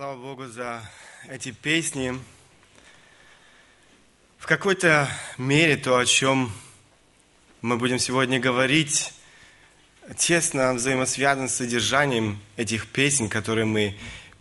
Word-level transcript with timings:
Слава 0.00 0.16
Богу 0.16 0.46
за 0.46 0.82
эти 1.28 1.50
песни. 1.50 2.18
В 4.38 4.46
какой-то 4.46 5.10
мере 5.36 5.76
то, 5.76 5.98
о 5.98 6.06
чем 6.06 6.50
мы 7.60 7.76
будем 7.76 7.98
сегодня 7.98 8.40
говорить, 8.40 9.12
тесно 10.16 10.72
взаимосвязано 10.72 11.48
с 11.48 11.56
содержанием 11.56 12.40
этих 12.56 12.86
песен, 12.86 13.28
которые 13.28 13.66
мы 13.66 13.94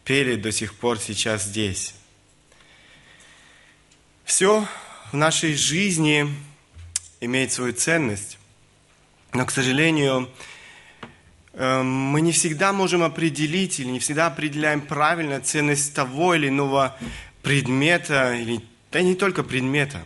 пели 0.06 0.38
до 0.38 0.54
сих 0.54 0.76
пор 0.76 0.98
сейчас 0.98 1.44
здесь. 1.44 1.94
Все 4.24 4.66
в 5.12 5.14
нашей 5.18 5.56
жизни 5.56 6.34
имеет 7.20 7.52
свою 7.52 7.74
ценность, 7.74 8.38
но, 9.34 9.46
к 9.46 9.52
сожалению, 9.52 10.32
мы 11.60 12.22
не 12.22 12.32
всегда 12.32 12.72
можем 12.72 13.04
определить 13.04 13.82
или 13.82 13.90
не 13.90 14.00
всегда 14.00 14.28
определяем 14.28 14.80
правильно 14.80 15.42
ценность 15.42 15.94
того 15.94 16.34
или 16.34 16.48
иного 16.48 16.98
предмета, 17.42 18.34
или, 18.34 18.62
да 18.92 19.02
не 19.02 19.14
только 19.14 19.44
предмета. 19.44 20.02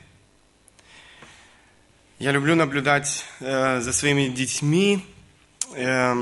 Я 2.18 2.32
люблю 2.32 2.56
наблюдать 2.56 3.26
э, 3.40 3.82
за 3.82 3.94
своими 3.94 4.30
детьми 4.30 5.06
э, 5.76 6.16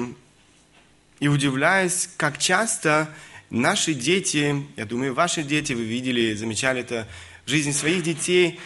и 1.21 1.27
удивляюсь, 1.29 2.09
как 2.17 2.37
часто 2.37 3.07
наши 3.49 3.93
дети, 3.93 4.65
я 4.75 4.85
думаю, 4.85 5.13
ваши 5.13 5.43
дети, 5.43 5.71
вы 5.71 5.83
видели, 5.83 6.33
замечали 6.33 6.81
это 6.81 7.07
в 7.45 7.49
жизни 7.49 7.71
своих 7.71 8.03
детей, 8.03 8.59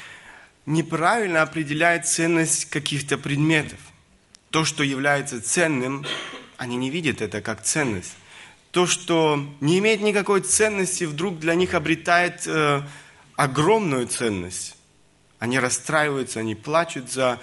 неправильно 0.65 1.43
определяют 1.43 2.07
ценность 2.07 2.65
каких-то 2.71 3.19
предметов. 3.19 3.77
То, 4.49 4.65
что 4.65 4.83
является 4.83 5.41
ценным, 5.41 6.05
они 6.57 6.75
не 6.75 6.89
видят 6.89 7.21
это 7.21 7.41
как 7.41 7.61
ценность. 7.63 8.13
То, 8.71 8.87
что 8.87 9.39
не 9.61 9.79
имеет 9.79 10.01
никакой 10.01 10.41
ценности, 10.41 11.05
вдруг 11.05 11.39
для 11.39 11.55
них 11.55 11.73
обретает 11.73 12.45
э, 12.45 12.81
огромную 13.35 14.07
ценность. 14.07 14.75
Они 15.39 15.59
расстраиваются, 15.59 16.41
они 16.41 16.55
плачут 16.55 17.11
за 17.11 17.39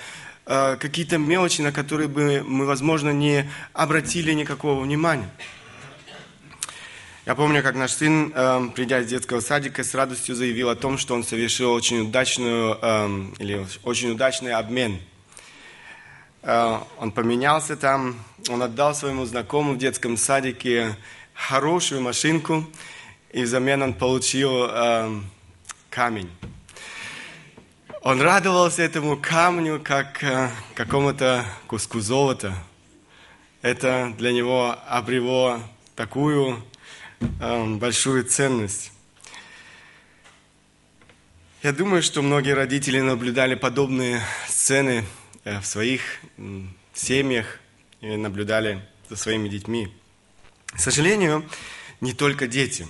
э, 0.47 0.77
какие-то 0.77 1.19
мелочи, 1.19 1.63
на 1.63 1.73
которые 1.73 2.09
бы 2.09 2.43
мы, 2.47 2.67
возможно, 2.67 3.11
не 3.11 3.51
обратили 3.73 4.33
никакого 4.33 4.83
внимания. 4.83 5.31
Я 7.25 7.35
помню, 7.35 7.63
как 7.63 7.77
наш 7.77 7.93
сын, 7.93 8.33
э, 8.35 8.69
придя 8.75 9.01
из 9.01 9.07
детского 9.07 9.41
садика, 9.41 9.85
с 9.85 9.95
радостью 9.95 10.35
заявил 10.35 10.69
о 10.69 10.77
том, 10.77 10.99
что 10.99 11.15
он 11.15 11.25
совершил 11.25 11.73
очень 11.73 12.09
удачную 12.09 12.79
э, 12.83 13.27
или 13.39 13.67
очень 13.85 14.11
удачный 14.11 14.53
обмен– 14.53 15.01
он 16.43 17.13
поменялся 17.13 17.77
там, 17.77 18.17
он 18.49 18.63
отдал 18.63 18.95
своему 18.95 19.25
знакомому 19.25 19.75
в 19.75 19.79
детском 19.79 20.17
садике 20.17 20.97
хорошую 21.35 22.01
машинку, 22.01 22.67
и 23.33 23.43
взамен 23.43 23.83
он 23.83 23.95
получил 23.95 24.67
э, 24.69 25.21
камень. 25.89 26.31
Он 28.03 28.21
радовался 28.21 28.83
этому 28.83 29.17
камню, 29.17 29.81
как 29.83 30.23
э, 30.25 30.51
какому-то 30.75 31.45
куску 31.69 32.01
золота. 32.01 32.55
Это 33.63 34.13
для 34.19 34.33
него 34.33 34.77
обрело 34.89 35.61
такую 35.95 36.63
э, 37.41 37.65
большую 37.77 38.25
ценность. 38.25 38.91
Я 41.63 41.73
думаю, 41.73 42.03
что 42.03 42.23
многие 42.23 42.55
родители 42.55 43.01
наблюдали 43.01 43.55
подобные 43.55 44.21
сцены 44.49 45.05
Э, 45.05 45.22
в 45.45 45.65
своих 45.65 46.21
семьях 46.95 47.59
наблюдали 48.01 48.83
за 49.09 49.17
своими 49.17 49.49
детьми. 49.49 49.93
К 50.67 50.79
сожалению, 50.79 51.49
не 52.01 52.13
только 52.13 52.47
дети. 52.47 52.87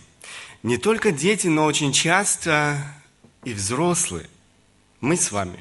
Не 0.63 0.77
только 0.77 1.11
дети, 1.11 1.49
но 1.49 1.65
очень 1.65 1.93
часто 1.93 2.79
и 3.45 3.53
взрослые. 3.53 4.29
Мы 5.01 5.17
с 5.17 5.33
вами 5.33 5.59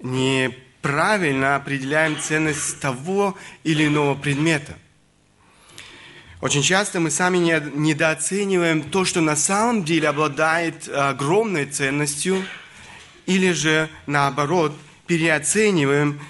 неправильно 0.00 1.56
определяем 1.56 2.18
ценность 2.18 2.80
того 2.80 3.36
или 3.62 3.86
иного 3.86 4.14
предмета. 4.14 4.78
Очень 6.40 6.62
часто 6.62 7.00
мы 7.00 7.10
сами 7.10 7.38
недооцениваем 7.38 8.82
то, 8.82 9.04
что 9.04 9.20
на 9.20 9.36
самом 9.36 9.84
деле 9.84 10.08
обладает 10.08 10.88
огромной 10.88 11.66
ценностью, 11.66 12.44
или 13.26 13.52
же 13.52 13.88
наоборот– 14.06 14.74
переоцениваем 15.06 16.20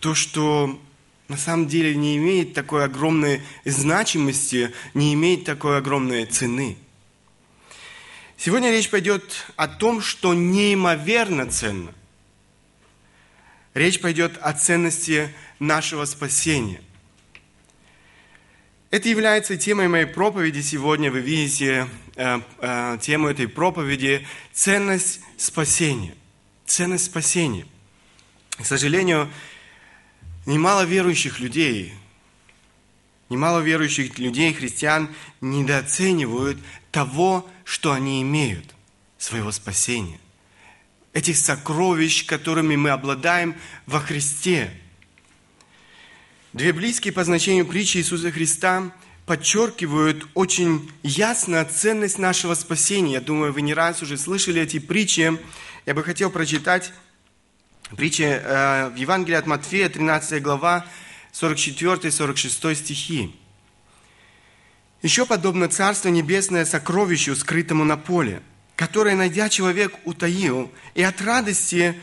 то, 0.00 0.14
что 0.14 0.80
на 1.28 1.36
самом 1.36 1.66
деле 1.66 1.94
не 1.94 2.16
имеет 2.16 2.54
такой 2.54 2.84
огромной 2.84 3.40
значимости, 3.64 4.72
не 4.92 5.14
имеет 5.14 5.44
такой 5.44 5.78
огромной 5.78 6.26
цены. 6.26 6.76
Сегодня 8.36 8.70
речь 8.70 8.90
пойдет 8.90 9.46
о 9.56 9.68
том, 9.68 10.00
что 10.00 10.34
неимоверно 10.34 11.50
ценно. 11.50 11.94
Речь 13.72 14.00
пойдет 14.00 14.38
о 14.40 14.52
ценности 14.52 15.32
нашего 15.58 16.04
спасения. 16.04 16.80
Это 18.90 19.08
является 19.08 19.56
темой 19.56 19.88
моей 19.88 20.04
проповеди 20.04 20.60
сегодня. 20.60 21.10
Вы 21.10 21.20
видите 21.20 21.88
э, 22.14 22.40
э, 22.60 22.98
тему 23.00 23.28
этой 23.28 23.48
проповеди– 23.48 24.24
ценность 24.52 25.20
спасения. 25.36 26.14
Ценность 26.64 27.06
спасения. 27.06 27.66
К 28.58 28.64
сожалению, 28.64 29.30
немало 30.46 30.84
верующих 30.84 31.40
людей, 31.40 31.92
немало 33.28 33.60
верующих 33.60 34.18
людей, 34.18 34.52
христиан, 34.52 35.08
недооценивают 35.40 36.58
того, 36.92 37.48
что 37.64 37.92
они 37.92 38.22
имеют, 38.22 38.74
своего 39.18 39.50
спасения. 39.50 40.20
Этих 41.12 41.36
сокровищ, 41.36 42.26
которыми 42.26 42.76
мы 42.76 42.90
обладаем 42.90 43.56
во 43.86 44.00
Христе. 44.00 44.70
Две 46.52 46.72
близкие 46.72 47.12
по 47.12 47.24
значению 47.24 47.66
притчи 47.66 47.98
Иисуса 47.98 48.30
Христа 48.30 48.92
подчеркивают 49.26 50.26
очень 50.34 50.90
ясно 51.02 51.64
ценность 51.64 52.18
нашего 52.18 52.54
спасения. 52.54 53.14
Я 53.14 53.20
думаю, 53.20 53.52
вы 53.52 53.62
не 53.62 53.74
раз 53.74 54.02
уже 54.02 54.18
слышали 54.18 54.60
эти 54.60 54.78
притчи. 54.78 55.38
Я 55.86 55.94
бы 55.94 56.04
хотел 56.04 56.30
прочитать 56.30 56.92
Притча 57.90 58.24
э, 58.24 58.88
в 58.88 58.96
Евангелии 58.96 59.36
от 59.36 59.46
Матфея, 59.46 59.88
13 59.88 60.42
глава, 60.42 60.86
44-46 61.32 62.74
стихи. 62.74 63.34
Еще 65.02 65.26
подобно 65.26 65.68
Царство 65.68 66.08
Небесное 66.08 66.64
сокровищу, 66.64 67.36
скрытому 67.36 67.84
на 67.84 67.98
поле, 67.98 68.42
которое, 68.74 69.14
найдя 69.14 69.50
человек, 69.50 69.94
утаил, 70.04 70.72
и 70.94 71.02
от 71.02 71.20
радости 71.20 72.00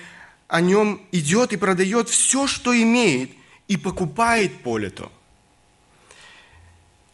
о 0.47 0.61
нем 0.61 1.01
идет 1.11 1.51
и 1.51 1.57
продает 1.57 2.09
все, 2.09 2.45
что 2.45 2.79
имеет, 2.79 3.31
и 3.67 3.75
покупает 3.75 4.61
поле 4.61 4.91
то. 4.91 5.11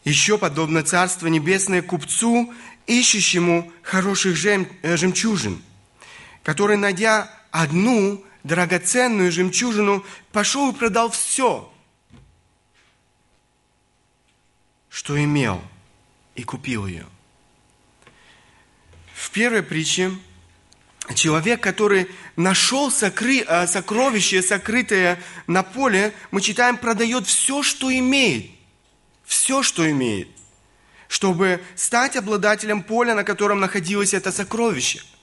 Еще 0.04 0.38
подобно 0.38 0.84
Царство 0.84 1.28
Небесное 1.28 1.82
купцу, 1.82 2.54
ищущему 2.86 3.72
хороших 3.82 4.36
жем, 4.36 4.68
э, 4.82 4.98
жемчужин, 4.98 5.62
который, 6.44 6.76
найдя 6.76 7.32
одну, 7.52 8.24
драгоценную 8.48 9.32
жемчужину, 9.32 10.06
пошел 10.32 10.72
и 10.72 10.76
продал 10.76 11.12
все, 11.12 11.72
что 14.90 15.22
имел, 15.22 15.62
и 16.36 16.44
купил 16.44 16.88
ее. 16.88 17.06
В 19.14 19.30
первой 19.32 19.64
притче 19.64 20.12
человек, 21.14 21.62
который 21.62 22.10
нашел 22.36 22.90
сокры, 22.90 23.40
э, 23.42 23.68
сокровище, 23.68 24.42
сокрытое 24.42 25.22
на 25.48 25.64
поле, 25.64 26.14
мы 26.32 26.42
читаем, 26.42 26.78
продает 26.78 27.28
все, 27.28 27.64
что 27.64 27.92
имеет. 27.92 28.52
Все, 29.26 29.62
что 29.62 29.90
имеет. 29.90 30.30
Чтобы 31.10 31.62
стать 31.76 32.16
обладателем 32.16 32.82
поля, 32.82 33.14
на 33.14 33.24
котором 33.24 33.60
находилось 33.60 34.14
это 34.14 34.32
сокровище– 34.32 35.02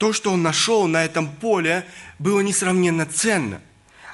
то, 0.00 0.14
что 0.14 0.32
он 0.32 0.42
нашел 0.42 0.86
на 0.86 1.04
этом 1.04 1.28
поле, 1.28 1.84
было 2.18 2.40
несравненно 2.40 3.04
ценно. 3.04 3.60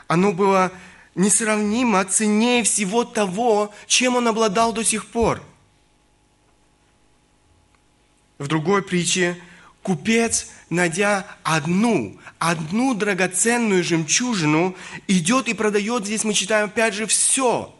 Оно 0.09 0.33
было 0.33 0.73
несравнимо 1.15 2.05
ценнее 2.05 2.65
всего 2.65 3.05
того, 3.05 3.73
чем 3.87 4.17
он 4.17 4.27
обладал 4.27 4.73
до 4.73 4.83
сих 4.83 5.07
пор. 5.07 5.41
В 8.39 8.49
другой 8.49 8.83
притче 8.83 9.41
купец, 9.85 10.49
найдя 10.71 11.25
одну, 11.45 12.19
одну 12.41 12.93
драгоценную 12.93 13.85
жемчужину, 13.85 14.75
идет 15.07 15.47
и 15.47 15.55
продает, 15.55 16.05
здесь 16.05 16.25
мы 16.25 16.35
читаем 16.35 16.67
опять 16.67 16.95
же 16.95 17.07
все, 17.07 17.73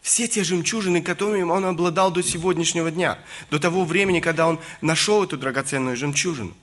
все 0.00 0.26
те 0.26 0.42
жемчужины, 0.42 1.00
которыми 1.00 1.44
он 1.44 1.64
обладал 1.64 2.10
до 2.10 2.24
сегодняшнего 2.24 2.90
дня, 2.90 3.20
до 3.52 3.60
того 3.60 3.84
времени, 3.84 4.18
когда 4.18 4.48
он 4.48 4.58
нашел 4.80 5.22
эту 5.22 5.38
драгоценную 5.38 5.96
жемчужину. 5.96 6.56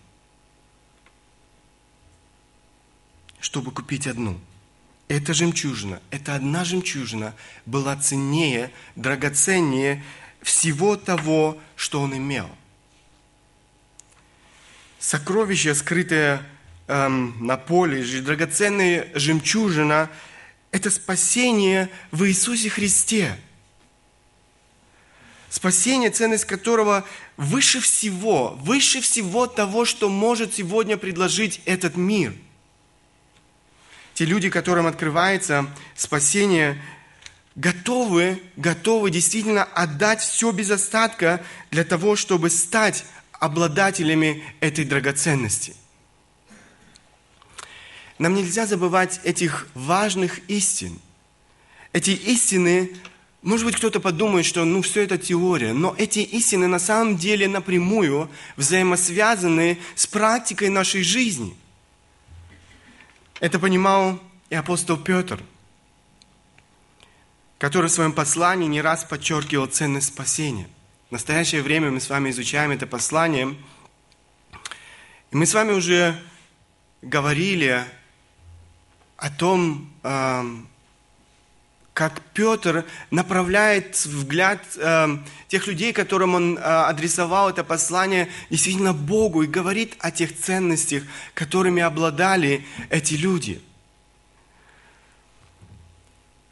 Чтобы 3.39 3.71
купить 3.71 4.07
одну. 4.07 4.39
Эта 5.07 5.33
жемчужина, 5.33 6.01
эта 6.11 6.35
одна 6.35 6.63
жемчужина 6.63 7.33
была 7.65 7.95
ценнее, 7.95 8.71
драгоценнее 8.95 10.03
всего 10.41 10.95
того, 10.95 11.57
что 11.75 12.01
он 12.01 12.15
имел. 12.15 12.47
Сокровище, 14.99 15.73
скрытое 15.73 16.45
эм, 16.87 17.35
на 17.45 17.57
поле, 17.57 18.03
драгоценная 18.21 19.09
жемчужина– 19.15 20.09
это 20.71 20.91
спасение 20.91 21.89
в 22.11 22.25
Иисусе 22.25 22.69
Христе. 22.69 23.35
Спасение, 25.49 26.11
ценность 26.11 26.45
которого 26.45 27.05
выше 27.37 27.79
всего, 27.79 28.49
выше 28.61 29.01
всего 29.01 29.47
того, 29.47 29.85
что 29.85 30.09
может 30.09 30.53
сегодня 30.53 30.95
предложить 30.95 31.61
этот 31.65 31.95
мир. 31.97 32.33
Те 34.19 34.25
люди, 34.25 34.49
которым 34.49 34.85
открывается 34.85 35.65
спасение, 35.95 36.77
готовы, 37.55 38.43
готовы 38.57 39.11
действительно 39.11 39.63
отдать 39.63 40.19
все 40.19 40.51
без 40.51 40.69
остатка 40.71 41.41
для 41.71 41.85
того, 41.85 42.17
чтобы 42.17 42.49
стать 42.49 43.05
обладателями 43.31 44.43
этой 44.59 44.83
драгоценности. 44.83 45.73
Нам 48.17 48.33
нельзя 48.33 48.65
забывать 48.65 49.21
этих 49.23 49.69
важных 49.73 50.41
истин. 50.49 50.99
Эти 51.93 52.09
истины, 52.09 52.97
может 53.41 53.65
быть, 53.65 53.77
кто-то 53.77 54.01
подумает, 54.01 54.45
что 54.45 54.65
ну 54.65 54.81
все 54.81 55.03
это 55.03 55.17
теория, 55.17 55.71
но 55.71 55.95
эти 55.97 56.19
истины 56.19 56.67
на 56.67 56.79
самом 56.79 57.15
деле 57.15 57.47
напрямую 57.47 58.29
взаимосвязаны 58.57 59.79
с 59.95 60.07
практикой 60.07 60.67
нашей 60.67 61.03
жизни. 61.03 61.55
Это 63.39 63.57
понимал 63.57 64.19
и 64.49 64.55
апостол 64.55 64.97
Петр, 64.97 65.41
который 67.57 67.87
в 67.87 67.93
своем 67.93 68.11
послании 68.11 68.67
не 68.67 68.81
раз 68.81 69.05
подчеркивал 69.05 69.67
ценность 69.67 70.07
спасения. 70.07 70.67
В 71.09 71.13
настоящее 71.13 71.61
время 71.61 71.89
мы 71.89 72.01
с 72.01 72.09
вами 72.09 72.31
изучаем 72.31 72.71
это 72.71 72.85
послание, 72.85 73.55
и 75.31 75.35
мы 75.37 75.45
с 75.45 75.53
вами 75.53 75.71
уже 75.71 76.21
говорили 77.01 77.85
о 79.15 79.29
том, 79.29 79.89
как 81.99 82.21
Петр 82.33 82.85
направляет 83.11 83.93
взгляд 83.97 84.63
тех 85.49 85.67
людей, 85.67 85.91
которым 85.91 86.33
он 86.33 86.57
адресовал 86.61 87.49
это 87.49 87.65
послание, 87.65 88.29
действительно 88.49 88.93
Богу 88.93 89.43
и 89.43 89.47
говорит 89.47 89.97
о 89.99 90.09
тех 90.09 90.33
ценностях, 90.33 91.03
которыми 91.33 91.81
обладали 91.81 92.65
эти 92.89 93.15
люди. 93.15 93.61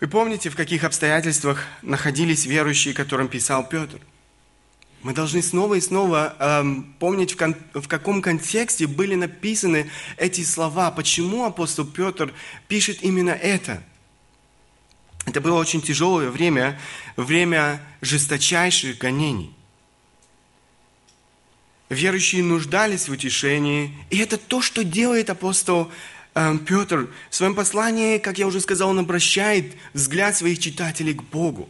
Вы 0.01 0.09
помните, 0.09 0.49
в 0.49 0.57
каких 0.57 0.83
обстоятельствах 0.83 1.63
находились 1.81 2.45
верующие, 2.45 2.93
которым 2.93 3.29
писал 3.29 3.65
Петр? 3.69 4.01
Мы 5.01 5.13
должны 5.13 5.41
снова 5.41 5.75
и 5.75 5.79
снова 5.79 6.35
эм, 6.39 6.93
помнить, 6.99 7.31
в, 7.31 7.37
кон, 7.37 7.55
в 7.73 7.87
каком 7.87 8.21
контексте 8.21 8.85
были 8.85 9.15
написаны 9.15 9.89
эти 10.17 10.43
слова. 10.43 10.91
Почему 10.91 11.45
апостол 11.45 11.85
Петр 11.85 12.33
пишет 12.67 13.01
именно 13.01 13.29
это? 13.29 13.81
Это 15.27 15.41
было 15.41 15.59
очень 15.59 15.81
тяжелое 15.81 16.31
время, 16.31 16.79
время 17.17 17.81
жесточайших 18.01 18.97
гонений. 18.97 19.53
Верующие 21.89 22.41
нуждались 22.41 23.09
в 23.09 23.11
утешении, 23.11 23.93
и 24.09 24.19
это 24.19 24.37
то, 24.37 24.61
что 24.61 24.85
делает 24.85 25.29
апостол 25.29 25.91
эм, 26.33 26.59
Петр. 26.59 27.09
В 27.29 27.35
своем 27.35 27.55
послании, 27.55 28.19
как 28.19 28.37
я 28.37 28.47
уже 28.47 28.61
сказал, 28.61 28.89
он 28.89 28.99
обращает 28.99 29.75
взгляд 29.93 30.37
своих 30.37 30.59
читателей 30.59 31.13
к 31.13 31.23
Богу. 31.23 31.67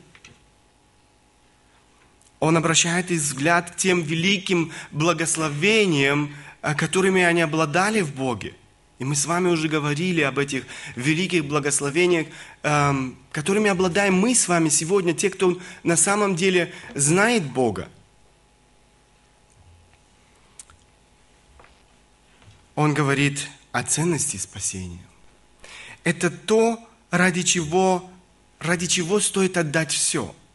Он 2.39 2.57
обращает 2.57 3.09
их 3.09 3.21
взгляд 3.21 3.71
к 3.71 3.75
тем 3.75 4.03
великим 4.03 4.71
благословениям, 4.91 6.31
э, 6.61 6.75
которыми 6.75 7.23
они 7.23 7.41
обладали 7.41 8.01
в 8.01 8.13
Боге. 8.13 8.53
И 8.99 9.05
мы 9.05 9.15
с 9.15 9.25
вами 9.25 9.49
уже 9.49 9.67
говорили 9.67 10.21
об 10.21 10.39
этих 10.39 10.65
великих 10.95 11.45
благословениях, 11.45 12.27
эм, 12.63 13.17
которыми 13.31 13.69
обладаем 13.69 14.15
мы 14.15 14.33
с 14.33 14.47
вами 14.47 14.69
сегодня, 14.69 15.13
те, 15.13 15.29
кто 15.29 15.59
на 15.83 15.95
самом 15.95 16.35
деле 16.35 16.73
знает 16.95 17.43
Бога. 17.43 17.89
Он 22.75 22.93
говорит 22.93 23.47
о 23.71 23.83
ценности 23.83 24.37
спасения. 24.37 25.05
Это 26.03 26.31
то, 26.31 26.79
ради 27.11 27.43
чего, 27.43 28.09
ради 28.59 28.87
чего 28.87 29.19
стоит 29.19 29.57
отдать 29.57 29.91
все– 29.91 30.33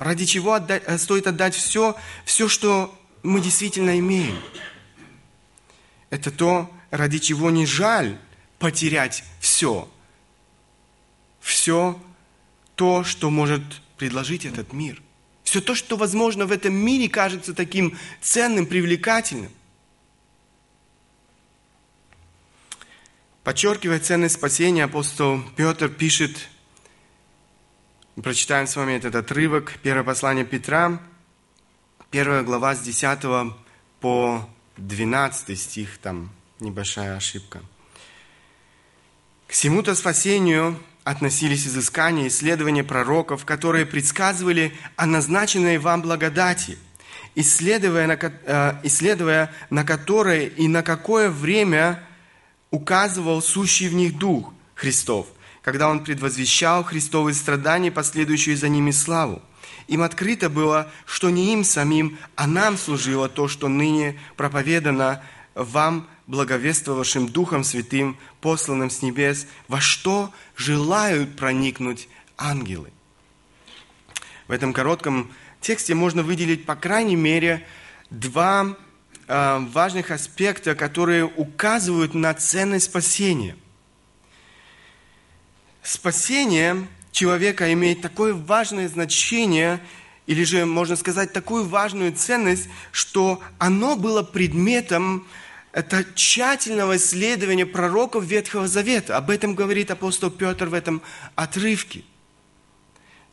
ради 0.00 0.24
чего 0.24 0.54
отдать, 0.54 0.82
э, 0.86 0.98
стоит 0.98 1.28
отдать 1.28 1.54
все, 1.54 1.94
все, 2.24 2.48
что 2.48 2.92
мы 3.22 3.40
действительно 3.40 3.98
имеем. 3.98 4.36
Это 6.08 6.32
то, 6.32 6.68
ради 6.90 7.18
чего 7.18 7.50
не 7.50 7.66
жаль 7.66 8.18
потерять 8.58 9.24
все. 9.40 9.88
Все 11.40 12.00
то, 12.74 13.04
что 13.04 13.30
может 13.30 13.62
предложить 13.96 14.44
этот 14.44 14.72
мир. 14.72 15.02
Все 15.44 15.60
то, 15.60 15.74
что, 15.74 15.96
возможно, 15.96 16.46
в 16.46 16.52
этом 16.52 16.74
мире 16.74 17.08
кажется 17.08 17.54
таким 17.54 17.98
ценным, 18.20 18.66
привлекательным. 18.66 19.50
Подчеркивая 23.42 23.98
ценность 24.00 24.34
спасения, 24.34 24.84
апостол 24.84 25.42
Петр 25.56 25.88
пишет 25.88 26.50
прочитаем 28.22 28.66
с 28.66 28.76
вами 28.76 28.92
этот 28.92 29.14
отрывок, 29.14 29.78
первое 29.82 30.04
послание 30.04 30.44
Петра, 30.44 31.00
первая 32.10 32.42
глава 32.42 32.74
с 32.74 32.80
10 32.80 33.54
по 34.00 34.48
12 34.76 35.58
стих, 35.58 35.98
там 35.98 36.30
небольшая 36.60 37.16
ошибка. 37.16 37.60
К 39.46 39.52
всему-то 39.52 39.94
спасению 39.94 40.78
относились 41.04 41.66
изыскания 41.66 42.28
исследования 42.28 42.84
пророков, 42.84 43.44
которые 43.44 43.86
предсказывали 43.86 44.72
о 44.96 45.06
назначенной 45.06 45.78
вам 45.78 46.02
благодати, 46.02 46.78
исследуя 47.34 48.06
на, 48.06 48.18
э, 48.20 48.80
исследуя 48.84 49.52
на 49.70 49.84
которое 49.84 50.46
и 50.46 50.68
на 50.68 50.82
какое 50.82 51.30
время 51.30 52.02
указывал 52.70 53.42
сущий 53.42 53.88
в 53.88 53.94
них 53.94 54.18
Дух 54.18 54.52
Христов– 54.74 55.26
когда 55.62 55.88
он 55.88 56.02
предвозвещал 56.02 56.84
Христовые 56.84 57.34
страдания, 57.34 57.90
последующие 57.90 58.56
за 58.56 58.68
ними 58.68 58.90
славу. 58.90 59.42
Им 59.88 60.02
открыто 60.02 60.48
было, 60.48 60.90
что 61.04 61.30
не 61.30 61.52
им 61.52 61.64
самим, 61.64 62.18
а 62.36 62.46
нам 62.46 62.78
служило 62.78 63.28
то, 63.28 63.48
что 63.48 63.68
ныне 63.68 64.18
проповедано 64.36 65.22
вам, 65.54 66.08
благовествовавшим 66.30 67.28
Духом 67.28 67.64
Святым, 67.64 68.16
посланным 68.40 68.88
с 68.88 69.02
небес, 69.02 69.46
во 69.68 69.80
что 69.80 70.32
желают 70.56 71.36
проникнуть 71.36 72.08
ангелы. 72.38 72.90
В 74.48 74.52
этом 74.52 74.72
коротком 74.72 75.30
тексте 75.60 75.94
можно 75.94 76.22
выделить, 76.22 76.64
по 76.64 76.76
крайней 76.76 77.16
мере, 77.16 77.66
два 78.08 78.76
э, 79.26 79.58
важных 79.72 80.10
аспекта, 80.10 80.74
которые 80.74 81.24
указывают 81.24 82.14
на 82.14 82.32
ценность 82.32 82.86
спасения– 82.86 83.56
спасение 85.82 86.86
человека 87.12 87.72
имеет 87.72 88.00
такое 88.00 88.34
важное 88.34 88.88
значение, 88.88 89.80
или 90.26 90.44
же, 90.44 90.64
можно 90.64 90.96
сказать, 90.96 91.32
такую 91.32 91.64
важную 91.64 92.12
ценность, 92.12 92.68
что 92.92 93.42
оно 93.58 93.96
было 93.96 94.22
предметом 94.22 95.26
это 95.72 96.04
тщательного 96.14 96.96
исследования 96.96 97.66
пророков 97.66 98.24
Ветхого 98.24 98.66
Завета. 98.66 99.16
Об 99.16 99.30
этом 99.30 99.54
говорит 99.54 99.90
апостол 99.90 100.30
Петр 100.30 100.66
в 100.66 100.74
этом 100.74 101.02
отрывке. 101.36 102.02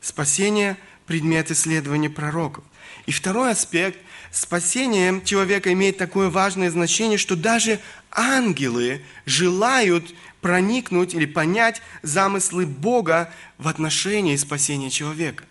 Спасение– 0.01 0.77
предмет 1.07 1.49
исследования 1.51 2.09
пророков. 2.09 2.63
И 3.05 3.11
второй 3.11 3.51
аспект– 3.51 3.97
спасение 4.31 5.21
человека 5.23 5.71
имеет 5.73 5.97
такое 5.97 6.29
важное 6.29 6.69
значение, 6.69 7.17
что 7.17 7.35
даже 7.35 7.79
ангелы 8.11 9.01
желают 9.25 10.13
проникнуть 10.41 11.13
или 11.13 11.25
понять 11.25 11.81
замыслы 12.03 12.65
Бога 12.65 13.33
в 13.57 13.67
отношении 13.67 14.35
спасения 14.35 14.89
человека. 14.89 15.45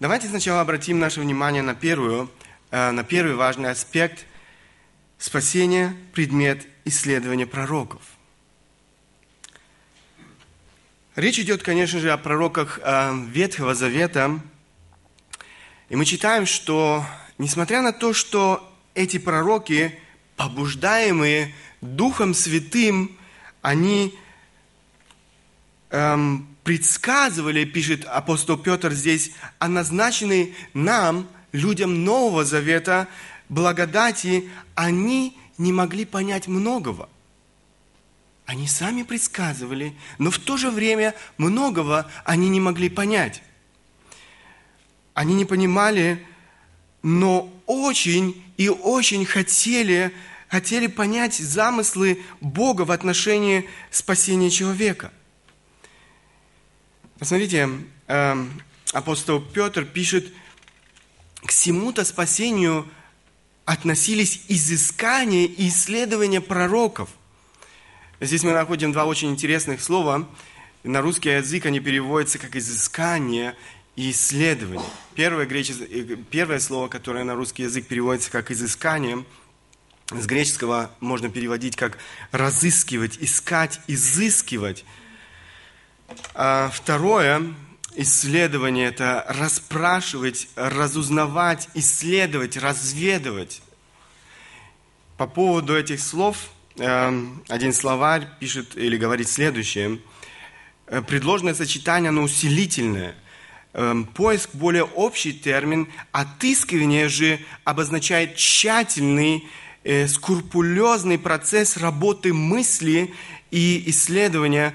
Давайте 0.00 0.28
сначала 0.28 0.60
обратим 0.60 0.98
наше 0.98 1.20
внимание 1.20 1.62
на, 1.62 1.74
первую, 1.74 2.30
на 2.74 3.04
первый 3.04 3.36
важный 3.36 3.70
аспект 3.70 4.26
спасения, 5.18 5.96
предмет 6.12 6.66
исследования 6.84 7.46
пророков. 7.46 8.02
Речь 11.14 11.38
идет, 11.38 11.62
конечно 11.62 12.00
же, 12.00 12.10
о 12.10 12.18
пророках 12.18 12.80
э, 12.82 13.12
Ветхого 13.28 13.76
Завета. 13.76 14.40
И 15.88 15.94
мы 15.94 16.04
читаем, 16.04 16.46
что, 16.46 17.06
несмотря 17.38 17.80
на 17.82 17.92
то, 17.92 18.12
что 18.12 18.68
эти 18.94 19.18
пророки, 19.18 19.96
побуждаемые 20.34 21.54
Духом 21.80 22.34
Святым, 22.34 23.16
они 23.62 24.18
эм, 25.90 26.48
предсказывали, 26.64 27.64
пишет 27.64 28.04
апостол 28.04 28.58
Петр 28.58 28.92
здесь, 28.92 29.30
о 29.60 29.68
назначенной 29.68 30.56
нам, 30.72 31.28
людям 31.54 32.04
Нового 32.04 32.44
Завета, 32.44 33.08
благодати, 33.48 34.50
они 34.74 35.38
не 35.56 35.72
могли 35.72 36.04
понять 36.04 36.48
многого. 36.48 37.08
Они 38.44 38.66
сами 38.66 39.04
предсказывали, 39.04 39.96
но 40.18 40.30
в 40.32 40.38
то 40.38 40.56
же 40.56 40.70
время 40.70 41.14
многого 41.38 42.10
они 42.24 42.48
не 42.48 42.60
могли 42.60 42.90
понять. 42.90 43.40
Они 45.14 45.34
не 45.34 45.44
понимали, 45.44 46.26
но 47.02 47.48
очень 47.66 48.44
и 48.56 48.68
очень 48.68 49.24
хотели, 49.24 50.12
хотели 50.48 50.88
понять 50.88 51.34
замыслы 51.34 52.20
Бога 52.40 52.82
в 52.82 52.90
отношении 52.90 53.68
спасения 53.92 54.50
человека. 54.50 55.12
Посмотрите, 57.20 57.70
эм, 58.08 58.62
апостол 58.92 59.40
Петр 59.40 59.84
пишет, 59.84 60.32
к 61.44 61.50
всему-то 61.50 62.04
спасению 62.04 62.88
относились 63.64 64.42
изыскания 64.48 65.46
и 65.46 65.68
исследования 65.68 66.40
пророков. 66.40 67.08
Здесь 68.20 68.42
мы 68.42 68.52
находим 68.52 68.92
два 68.92 69.04
очень 69.04 69.30
интересных 69.30 69.82
слова. 69.82 70.28
На 70.82 71.00
русский 71.00 71.30
язык 71.30 71.66
они 71.66 71.80
переводятся 71.80 72.38
как 72.38 72.56
изыскание 72.56 73.56
и 73.96 74.10
исследование. 74.10 74.84
Первое, 75.14 75.46
греческое, 75.46 75.88
э, 75.88 76.16
первое 76.30 76.60
слово, 76.60 76.88
которое 76.88 77.24
на 77.24 77.34
русский 77.34 77.62
язык 77.62 77.86
переводится 77.86 78.30
как 78.30 78.50
изыскание, 78.50 79.24
с 80.10 80.26
греческого 80.26 80.90
можно 81.00 81.30
переводить 81.30 81.76
как 81.76 81.98
разыскивать, 82.30 83.18
искать, 83.20 83.80
изыскивать. 83.86 84.84
А 86.34 86.70
второе 86.72 87.54
исследование– 87.96 88.88
это 88.88 89.24
расспрашивать, 89.28 90.48
разузнавать, 90.56 91.68
исследовать, 91.74 92.56
разведывать. 92.56 93.62
По 95.16 95.26
поводу 95.26 95.76
этих 95.76 96.00
слов 96.00 96.50
эм, 96.78 97.42
один 97.48 97.72
словарь 97.72 98.26
пишет 98.40 98.76
или 98.76 98.96
говорит 98.96 99.28
следующее. 99.28 100.00
«Э, 100.86 101.02
предложенное 101.02 101.54
сочетание, 101.54 102.08
оно 102.08 102.22
усилительное. 102.22 103.14
Эм, 103.72 104.04
поиск– 104.04 104.50
более 104.52 104.84
общий 104.84 105.32
термин, 105.32 105.88
отыскивание 106.12 107.08
же 107.08 107.38
обозначает 107.64 108.36
тщательный, 108.36 109.48
э, 109.84 110.08
скрупулезный 110.08 111.18
процесс 111.18 111.76
работы 111.76 112.32
мысли 112.32 113.14
и 113.50 113.84
исследования, 113.86 114.74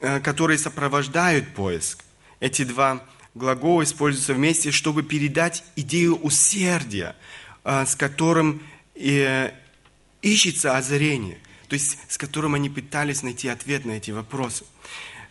э, 0.00 0.20
которые 0.20 0.58
сопровождают 0.58 1.54
поиск. 1.54 2.04
Эти 2.40 2.64
два 2.64 3.02
глагола 3.34 3.82
используются 3.82 4.34
вместе, 4.34 4.70
чтобы 4.70 5.02
передать 5.02 5.64
идею 5.76 6.16
усердия, 6.16 7.16
э, 7.64 7.84
с 7.86 7.96
которым 7.96 8.62
э, 8.94 9.52
ищется 10.22 10.76
озарение, 10.76 11.38
то 11.68 11.74
есть 11.74 11.98
с 12.08 12.18
которым 12.18 12.54
они 12.54 12.70
пытались 12.70 13.22
найти 13.22 13.48
ответ 13.48 13.84
на 13.84 13.92
эти 13.92 14.10
вопросы. 14.10 14.64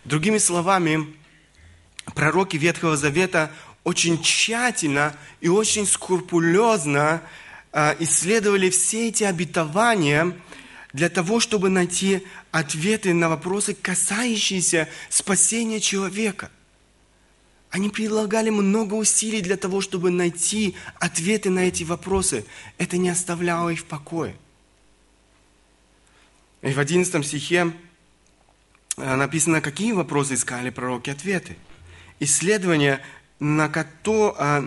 Другими 0.05 0.37
словами, 0.37 1.13
пророки 2.15 2.57
Ветхого 2.57 2.97
Завета 2.97 3.51
очень 3.83 4.21
тщательно 4.21 5.15
и 5.39 5.47
очень 5.47 5.85
скрупулезно 5.85 7.21
э, 7.71 7.95
исследовали 7.99 8.69
все 8.69 9.07
эти 9.07 9.23
обетования 9.23 10.35
для 10.93 11.09
того, 11.09 11.39
чтобы 11.39 11.69
найти 11.69 12.23
ответы 12.51 13.13
на 13.13 13.29
вопросы, 13.29 13.73
касающиеся 13.73 14.89
спасения 15.09 15.79
человека. 15.79 16.51
Они 17.69 17.89
прилагали 17.89 18.49
много 18.49 18.93
усилий 18.93 19.41
для 19.41 19.57
того, 19.57 19.81
чтобы 19.81 20.09
найти 20.09 20.75
ответы 20.99 21.49
на 21.49 21.59
эти 21.67 21.83
вопросы. 21.83 22.45
Это 22.77 22.97
не 22.97 23.09
оставляло 23.09 23.69
их 23.69 23.79
в 23.79 23.85
покое. 23.85 24.35
И 26.61 26.71
в 26.71 26.79
11 26.79 27.25
стихе 27.25 27.73
э, 28.97 29.15
написано, 29.15 29.61
какие 29.61 29.91
вопросы 29.91 30.35
искали 30.35 30.69
пророки 30.69 31.09
ответы. 31.09 31.57
Исследования, 32.19 33.01
на, 33.39 33.69
ко- 33.69 33.87
э, 34.05 34.61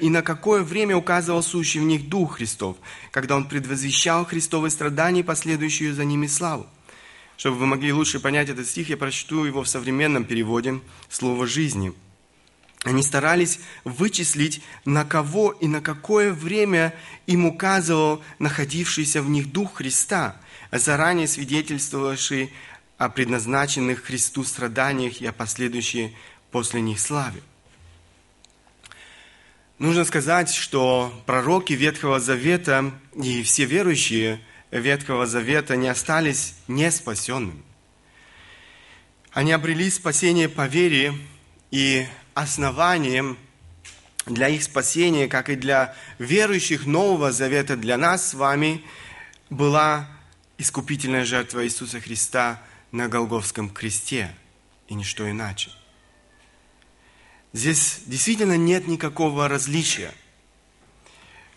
и 0.00 0.10
на 0.10 0.22
какое 0.22 0.62
время 0.62 0.96
указывал 0.96 1.42
сущий 1.42 1.80
в 1.80 1.84
них 1.84 2.08
Дух 2.08 2.36
Христов, 2.36 2.76
когда 3.12 3.36
Он 3.36 3.46
предвозвещал 3.46 4.24
Христовые 4.24 4.70
страдания 4.70 5.20
и 5.20 5.24
последующую 5.24 5.94
за 5.94 6.04
ними 6.04 6.26
славу. 6.26 6.66
Чтобы 7.38 7.56
вы 7.58 7.66
могли 7.66 7.92
лучше 7.92 8.18
понять 8.18 8.48
этот 8.48 8.66
стих, 8.66 8.90
я 8.90 8.96
прочту 8.96 9.44
его 9.44 9.62
в 9.62 9.68
современном 9.68 10.24
переводе 10.24 10.80
«Слово 11.08 11.46
жизни». 11.46 11.94
Они 12.82 13.00
старались 13.02 13.60
вычислить, 13.84 14.60
на 14.84 15.04
кого 15.04 15.52
и 15.52 15.68
на 15.68 15.80
какое 15.80 16.32
время 16.32 16.94
им 17.26 17.46
указывал 17.46 18.22
находившийся 18.40 19.22
в 19.22 19.30
них 19.30 19.52
Дух 19.52 19.74
Христа, 19.74 20.36
заранее 20.72 21.28
свидетельствовавший 21.28 22.52
о 22.98 23.08
предназначенных 23.08 24.02
Христу 24.02 24.42
страданиях 24.42 25.20
и 25.20 25.26
о 25.26 25.32
последующей 25.32 26.16
после 26.50 26.80
них 26.80 26.98
славе. 26.98 27.40
Нужно 29.78 30.04
сказать, 30.04 30.52
что 30.52 31.12
пророки 31.24 31.72
Ветхого 31.72 32.18
Завета 32.18 32.92
и 33.14 33.44
все 33.44 33.64
верующие 33.64 34.40
Ветхого 34.70 35.26
Завета 35.26 35.76
не 35.76 35.88
остались 35.88 36.54
неспасенными. 36.68 37.62
Они 39.32 39.52
обрели 39.52 39.90
спасение 39.90 40.48
по 40.48 40.66
вере, 40.66 41.14
и 41.70 42.06
основанием 42.34 43.36
для 44.26 44.48
их 44.48 44.62
спасения, 44.62 45.28
как 45.28 45.48
и 45.48 45.54
для 45.54 45.94
верующих 46.18 46.86
Нового 46.86 47.32
Завета, 47.32 47.76
для 47.76 47.96
нас 47.96 48.30
с 48.30 48.34
вами, 48.34 48.84
была 49.50 50.08
искупительная 50.58 51.24
жертва 51.24 51.64
Иисуса 51.64 52.00
Христа 52.00 52.62
на 52.90 53.08
Голговском 53.08 53.70
кресте, 53.70 54.34
и 54.88 54.94
ничто 54.94 55.30
иначе. 55.30 55.70
Здесь 57.52 58.00
действительно 58.06 58.56
нет 58.56 58.86
никакого 58.86 59.48
различия. 59.48 60.12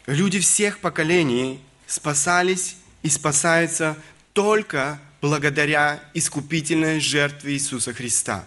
Люди 0.06 0.40
всех 0.40 0.80
поколений 0.80 1.62
спасались 1.88 2.78
и 3.04 3.10
спасаются 3.10 3.98
только 4.34 5.00
благодаря 5.22 6.04
искупительной 6.14 7.00
жертве 7.00 7.54
Иисуса 7.54 7.94
Христа. 7.94 8.46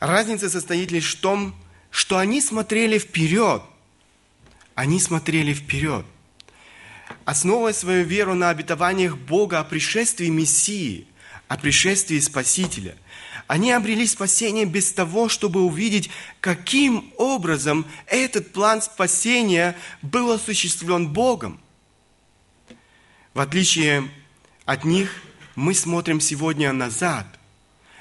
Разница 0.00 0.50
состоит 0.50 0.90
лишь 0.90 1.16
в 1.16 1.20
том, 1.20 1.54
что 1.90 2.18
они 2.18 2.40
смотрели 2.40 2.98
вперед. 2.98 3.62
Они 4.74 5.00
смотрели 5.00 5.54
вперед. 5.54 6.04
Основывая 7.24 7.72
свою 7.72 8.04
веру 8.04 8.34
на 8.34 8.50
обетованиях 8.50 9.16
Бога 9.16 9.60
о 9.60 9.64
пришествии 9.64 10.28
Мессии, 10.28 11.06
о 11.48 11.56
пришествии 11.56 12.18
Спасителя, 12.18 12.96
они 13.46 13.72
обрели 13.72 14.06
спасение 14.06 14.64
без 14.64 14.92
того, 14.92 15.28
чтобы 15.28 15.62
увидеть, 15.62 16.10
каким 16.40 17.12
образом 17.16 17.86
этот 18.06 18.52
план 18.52 18.80
спасения 18.80 19.76
был 20.02 20.32
осуществлен 20.32 21.08
Богом. 21.08 21.60
В 23.34 23.40
отличие 23.40 24.08
от 24.64 24.84
них, 24.84 25.10
мы 25.56 25.74
смотрим 25.74 26.20
сегодня 26.20 26.72
назад. 26.72 27.26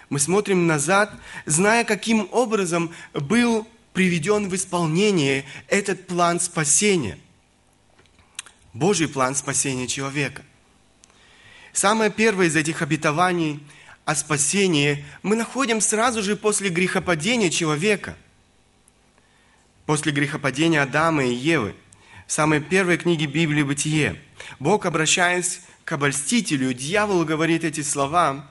Мы 0.10 0.20
смотрим 0.20 0.68
назад, 0.68 1.12
зная, 1.48 1.84
каким 1.84 2.30
образом 2.32 2.92
был 3.13 3.68
приведен 3.94 4.48
в 4.48 4.56
исполнение 4.56 5.46
этот 5.68 6.06
план 6.06 6.40
спасения. 6.40 7.18
Божий 8.74 9.08
план 9.08 9.34
спасения 9.36 9.88
человека. 9.88 10.44
Самое 11.74 12.12
первое 12.12 12.48
из 12.48 12.56
этих 12.56 12.84
обетований 12.84 13.60
о 14.06 14.16
спасении 14.16 15.04
мы 15.24 15.36
находим 15.36 15.82
сразу 15.82 16.22
же 16.22 16.36
после 16.36 16.70
грехопадения 16.70 17.50
человека. 17.50 18.16
После 19.88 20.12
грехопадения 20.12 20.84
Адама 20.84 21.24
и 21.25 21.34
Евы. 21.34 21.75
Самой 22.27 22.62
первой 22.62 22.98
книге 22.98 23.25
Библии 23.25 23.63
«Бытие». 23.63 24.20
Бог, 24.60 24.86
обращаясь 24.86 25.62
к 25.84 25.92
обольстителю, 25.92 26.74
дьявол 26.74 27.25
говорит 27.25 27.63
эти 27.63 27.82
слова, 27.82 28.50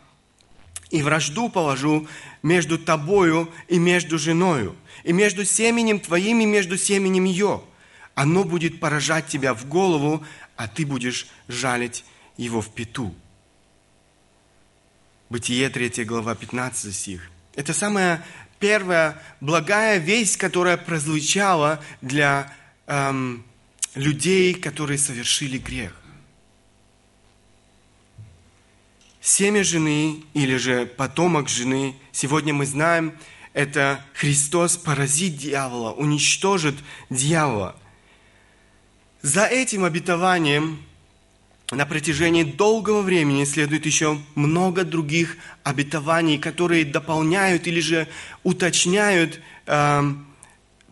«И 0.90 1.02
вражду 1.02 1.48
положу 1.48 2.06
между 2.42 2.78
тобою 2.78 3.50
и 3.68 3.78
между 3.78 4.18
женою, 4.18 4.76
и 5.04 5.12
между 5.12 5.44
семенем 5.44 6.00
твоим 6.00 6.40
и 6.40 6.46
между 6.46 6.76
семенем 6.76 7.24
ее. 7.24 7.62
Оно 8.14 8.44
будет 8.44 8.78
поражать 8.78 9.26
тебя 9.26 9.54
в 9.54 9.66
голову, 9.66 10.22
а 10.56 10.68
ты 10.68 10.84
будешь 10.84 11.28
жалить 11.48 12.04
его 12.36 12.60
в 12.60 12.74
пету». 12.74 13.14
Бытие 15.30 15.70
3 15.70 16.04
глава 16.04 16.34
15 16.34 16.94
стих. 16.94 17.30
Это 17.54 17.72
самая 17.72 18.22
первая 18.58 19.20
благая 19.40 19.96
весть, 19.96 20.36
которая 20.36 20.76
прозвучала 20.76 21.82
для 22.02 22.52
эм, 22.86 23.42
людей, 23.94 24.54
которые 24.54 24.98
совершили 24.98 25.58
грех. 25.58 26.02
семя 29.22 29.62
жены 29.62 30.24
или 30.34 30.56
же 30.56 30.84
потомок 30.84 31.48
жены, 31.48 31.94
сегодня 32.10 32.52
мы 32.52 32.66
знаем, 32.66 33.16
это 33.54 34.04
Христос 34.14 34.76
поразит 34.76 35.36
дьявола, 35.36 35.92
уничтожит 35.92 36.74
дьявола. 37.08 37.76
За 39.22 39.46
этим 39.46 39.84
обетованием 39.84 40.82
на 41.70 41.86
протяжении 41.86 42.42
долгого 42.42 43.02
времени 43.02 43.44
следует 43.44 43.86
еще 43.86 44.20
много 44.34 44.84
других 44.84 45.36
обетований, 45.62 46.38
которые 46.38 46.84
дополняют 46.84 47.68
или 47.68 47.80
же 47.80 48.08
уточняют 48.42 49.40
э, 49.66 50.02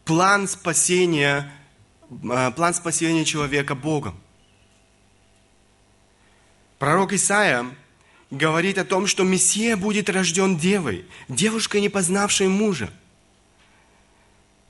план 0.05 0.47
спасения, 0.47 1.53
план 2.57 2.75
спасения 2.75 3.25
человека 3.25 3.75
Богом. 3.75 4.19
Пророк 6.79 7.13
Исаия 7.13 7.67
говорит 8.31 8.79
о 8.79 8.85
том, 8.85 9.07
что 9.07 9.25
Мессия 9.25 9.77
будет 9.77 10.09
рожден 10.09 10.57
девой, 10.57 11.05
девушкой, 11.29 11.81
не 11.81 11.89
познавшей 11.89 12.49
мужа. 12.49 12.91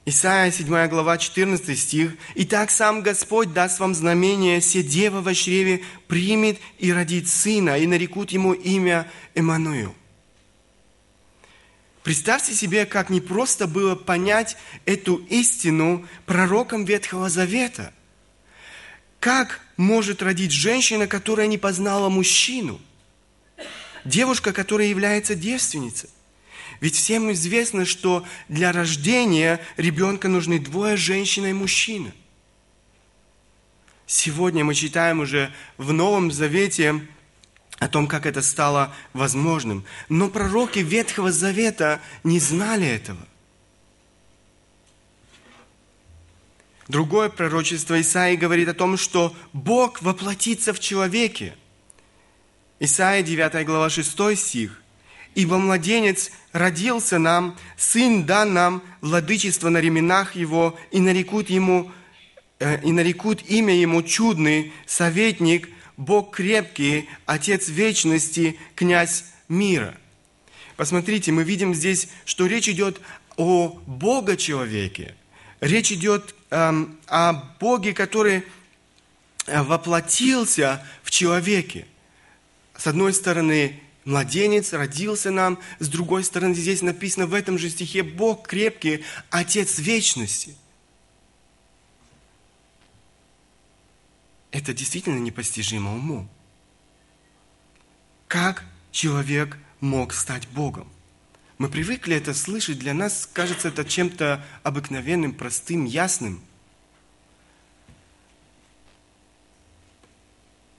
Исайя 0.06 0.50
7 0.50 0.88
глава 0.88 1.18
14 1.18 1.78
стих. 1.78 2.16
«Итак 2.34 2.70
сам 2.70 3.02
Господь 3.02 3.52
даст 3.52 3.78
вам 3.78 3.94
знамение, 3.94 4.60
се 4.60 4.82
дева 4.82 5.20
во 5.20 5.34
чреве 5.34 5.82
примет 6.08 6.58
и 6.78 6.92
родит 6.92 7.28
сына, 7.28 7.78
и 7.78 7.86
нарекут 7.86 8.30
ему 8.30 8.52
имя 8.54 9.08
Эммануил». 9.34 9.94
Представьте 12.02 12.54
себе, 12.54 12.86
как 12.86 13.10
непросто 13.10 13.66
было 13.66 13.94
понять 13.94 14.56
эту 14.86 15.16
истину 15.28 16.06
пророкам 16.24 16.84
Ветхого 16.84 17.28
Завета. 17.28 17.92
Как 19.18 19.60
может 19.76 20.22
родить 20.22 20.50
женщина, 20.50 21.06
которая 21.06 21.46
не 21.46 21.58
познала 21.58 22.08
мужчину? 22.08 22.80
Девушка, 24.06 24.54
которая 24.54 24.86
является 24.86 25.34
девственницей. 25.34 26.08
Ведь 26.80 26.96
всем 26.96 27.30
известно, 27.32 27.84
что 27.84 28.26
для 28.48 28.72
рождения 28.72 29.60
ребенка 29.76 30.28
нужны 30.28 30.58
двое, 30.58 30.96
женщина 30.96 31.48
и 31.48 31.52
мужчина. 31.52 32.12
Сегодня 34.06 34.64
мы 34.64 34.74
читаем 34.74 35.20
уже 35.20 35.52
в 35.76 35.92
Новом 35.92 36.32
Завете 36.32 37.06
о 37.80 37.88
том, 37.88 38.06
как 38.06 38.26
это 38.26 38.42
стало 38.42 38.94
возможным. 39.14 39.84
Но 40.08 40.28
пророки 40.28 40.78
Ветхого 40.78 41.32
Завета 41.32 42.00
не 42.22 42.38
знали 42.38 42.86
этого. 42.86 43.18
Другое 46.88 47.30
пророчество 47.30 48.00
Исаии 48.00 48.36
говорит 48.36 48.68
о 48.68 48.74
том, 48.74 48.96
что 48.96 49.34
Бог 49.52 50.02
воплотится 50.02 50.74
в 50.74 50.80
человеке. 50.80 51.56
Исаия 52.80 53.22
9 53.22 53.64
глава 53.64 53.88
6 53.88 54.36
стих. 54.36 54.82
«Ибо 55.34 55.58
младенец 55.58 56.32
родился 56.52 57.18
нам, 57.18 57.56
сын 57.78 58.26
дан 58.26 58.52
нам, 58.52 58.82
владычество 59.00 59.68
на 59.68 59.78
ременах 59.78 60.34
его, 60.34 60.76
и 60.90 60.98
нарекут 61.00 61.48
ему, 61.48 61.92
э, 62.58 62.82
и 62.82 62.90
нарекут 62.90 63.48
имя 63.48 63.72
ему 63.72 64.02
чудный, 64.02 64.72
советник, 64.86 65.68
Бог 66.00 66.34
крепкий, 66.34 67.10
Отец 67.26 67.68
вечности, 67.68 68.58
князь 68.74 69.26
мира. 69.48 69.94
Посмотрите, 70.76 71.30
мы 71.30 71.44
видим 71.44 71.74
здесь, 71.74 72.08
что 72.24 72.46
речь 72.46 72.70
идет 72.70 73.02
о 73.36 73.78
Бога-человеке. 73.86 75.14
Речь 75.60 75.92
идет 75.92 76.34
эм, 76.48 76.98
о 77.06 77.34
Боге, 77.60 77.92
который 77.92 78.44
э, 79.46 79.62
воплотился 79.62 80.82
в 81.02 81.10
человеке. 81.10 81.86
С 82.78 82.86
одной 82.86 83.12
стороны, 83.12 83.78
Младенец 84.06 84.72
родился 84.72 85.30
нам. 85.30 85.58
С 85.80 85.88
другой 85.88 86.24
стороны, 86.24 86.54
здесь 86.54 86.80
написано 86.80 87.26
в 87.26 87.34
этом 87.34 87.58
же 87.58 87.68
стихе 87.68 88.02
Бог 88.02 88.48
крепкий, 88.48 89.04
Отец 89.28 89.78
вечности. 89.78 90.56
Это 94.50 94.72
действительно 94.72 95.18
непостижимо 95.18 95.94
уму. 95.94 96.28
Как 98.28 98.64
человек 98.90 99.58
мог 99.80 100.12
стать 100.12 100.48
Богом? 100.48 100.88
Мы 101.58 101.68
привыкли 101.68 102.16
это 102.16 102.32
слышать, 102.34 102.78
для 102.78 102.94
нас 102.94 103.28
кажется 103.32 103.68
это 103.68 103.84
чем-то 103.84 104.44
обыкновенным, 104.62 105.32
простым, 105.32 105.84
ясным. 105.84 106.42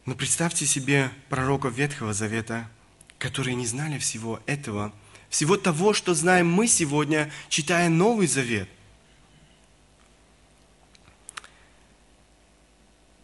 Но 0.05 0.15
представьте 0.15 0.65
себе 0.65 1.11
пророков 1.29 1.73
Ветхого 1.75 2.13
Завета– 2.13 2.69
которые 3.21 3.53
не 3.53 3.67
знали 3.67 3.99
всего 3.99 4.41
этого, 4.47 4.91
всего 5.29 5.55
того, 5.55 5.93
что 5.93 6.15
знаем 6.15 6.51
мы 6.51 6.67
сегодня, 6.67 7.31
читая 7.49 7.87
Новый 7.87 8.25
Завет. 8.25 8.67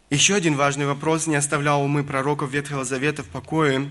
Еще 0.09 0.35
один 0.35 0.55
важный 0.55 0.85
вопрос 0.85 1.27
не 1.27 1.35
оставлял 1.35 1.81
умы 1.81 2.03
пророков 2.03 2.51
Ветхого 2.51 2.85
Завета 2.85 3.23
в 3.23 3.27
покое. 3.27 3.89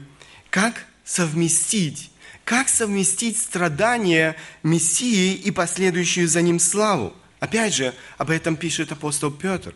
Как 0.50 0.87
совместить, 1.05 2.11
как 2.44 2.68
совместить 2.68 3.38
страдания 3.38 4.37
Мессии 4.62 5.35
и 5.35 5.50
последующую 5.50 6.29
за 6.29 6.42
ним 6.42 6.59
славу? 6.59 7.14
Опять 7.40 7.74
же, 7.74 7.94
об 8.18 8.31
этом 8.31 8.57
пишет 8.57 8.92
апостол 8.92 9.31
Петр. 9.31 9.74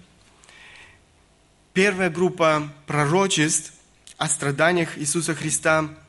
Первая 1.74 2.11
группа 2.11 2.72
пророчеств 2.87 3.72
о 4.16 4.29
страданиях 4.29 4.98
Иисуса 4.98 5.35
Христа– 5.35 5.88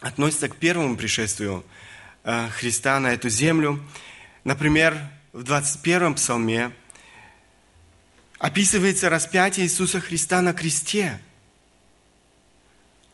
относится 0.00 0.48
к 0.48 0.56
первому 0.56 0.96
пришествию 0.96 1.64
э, 2.24 2.48
Христа 2.50 2.98
на 3.00 3.08
эту 3.08 3.28
землю. 3.28 3.80
Например, 4.44 4.96
в 5.32 5.42
21 5.42 6.14
псалме 6.14 6.72
описывается 8.38 9.08
распятие 9.08 9.66
Иисуса 9.66 10.00
Христа 10.00 10.40
на 10.42 10.52
кресте. 10.52 11.18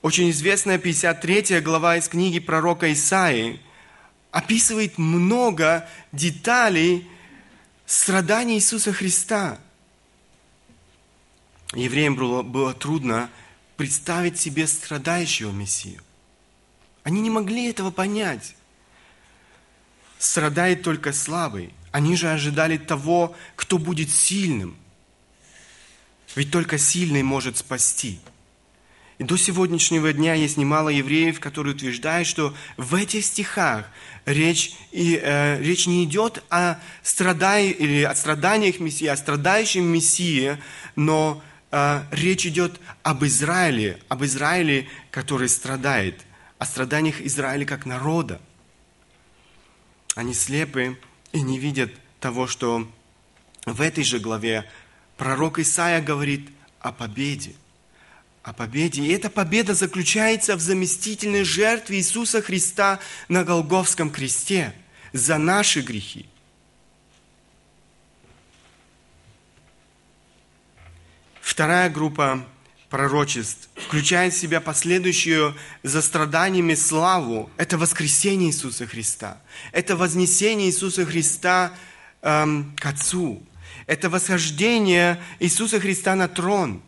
Очень 0.03 0.31
известная 0.31 0.79
53 0.79 1.61
глава 1.61 1.97
из 1.97 2.09
книги 2.09 2.39
пророка 2.39 2.93
Исаии 2.93 3.61
описывает 4.31 4.99
много 4.99 5.89
деталей 6.13 7.09
страданий 7.87 8.57
Иисуса 8.57 8.93
Христа. 8.93 9.59
Евреям 11.73 12.17
было, 12.17 12.43
было 12.43 12.75
трудно 12.75 13.31
представить 13.77 14.39
себе 14.39 14.67
страдающего 14.67 15.51
Мессию. 15.51 16.03
Они 17.03 17.21
не 17.21 17.31
могли 17.31 17.71
этого 17.71 17.91
понять. 17.91 18.57
Страдает 20.19 20.83
только 20.83 21.13
слабый. 21.13 21.73
Они 21.93 22.17
же 22.17 22.31
ожидали 22.31 22.77
того, 22.77 23.35
кто 23.57 23.79
будет 23.79 24.11
сильным. 24.11 24.77
Ведь 26.35 26.51
только 26.51 26.79
сильный 26.79 27.23
может 27.23 27.57
спасти. 27.59 28.19
И 29.19 29.25
до 29.25 29.37
сегодняшнего 29.37 30.13
дня 30.13 30.35
есть 30.35 30.57
немало 30.57 30.89
евреев, 30.89 31.39
которые 31.39 31.75
утверждают, 31.75 32.27
что 32.27 32.55
в 32.77 32.97
этих 32.97 33.25
стихах 33.25 33.87
речь, 34.27 34.73
и, 34.91 35.21
э, 35.23 35.63
речь 35.63 35.87
не 35.87 36.03
идет 36.05 36.43
о, 36.51 36.77
страдай, 37.03 37.69
или 37.69 38.03
о 38.03 38.15
страданиях 38.15 38.81
Мессии, 38.81 39.07
о 39.07 39.17
страдающем 39.17 39.85
Мессии, 39.85 40.59
но 40.97 41.43
э, 41.71 42.03
речь 42.11 42.47
идет 42.47 42.81
об 43.05 43.25
Израиле, 43.25 44.01
об 44.09 44.25
Израиле, 44.25 44.89
который 45.11 45.49
страдает– 45.49 46.21
о 46.65 46.67
страданиях 46.67 47.21
Израиля 47.21 47.67
как 47.67 47.85
народа. 47.85 48.41
Они 50.15 50.33
слепы 50.33 50.99
и 51.33 51.43
не 51.43 51.59
видят 51.59 51.93
того, 52.21 52.47
что 52.47 52.91
в 53.67 53.83
этой 53.83 54.03
же 54.03 54.19
главе 54.19 54.65
пророк 55.17 55.59
Исаия 55.59 56.01
говорит 56.01 56.49
о 56.81 56.93
победе. 56.93 57.55
О 58.43 58.53
победе. 58.53 59.03
И 59.03 59.13
эта 59.13 59.31
победа 59.31 59.75
заключается 59.75 60.57
в 60.57 60.61
заместительной 60.61 61.45
жертве 61.45 61.99
Иисуса 61.99 62.43
Христа 62.43 63.01
на 63.29 63.45
Голговском 63.45 64.11
кресте 64.11 64.75
за 65.13 65.39
наши 65.39 65.81
грехи. 65.81 66.27
Вторая 71.41 71.89
группа 71.89 72.45
пророчеств 72.91 73.69
включает 73.75 74.35
в 74.35 74.39
себя 74.39 74.61
последующую 74.61 75.57
за 75.83 76.03
страданиями 76.03 76.75
славу. 76.75 77.51
Это 77.57 77.79
воскресение 77.79 78.51
Иисуса 78.51 78.87
Христа. 78.87 79.39
Это 79.73 79.97
вознесение 79.97 80.69
Иисуса 80.69 81.05
Христа 81.05 81.73
эм, 82.23 82.75
к 82.77 82.87
Отцу. 82.87 83.43
Это 83.87 84.09
восхождение 84.09 85.23
Иисуса 85.41 85.81
Христа 85.81 86.15
на 86.15 86.29
трон. 86.29 86.83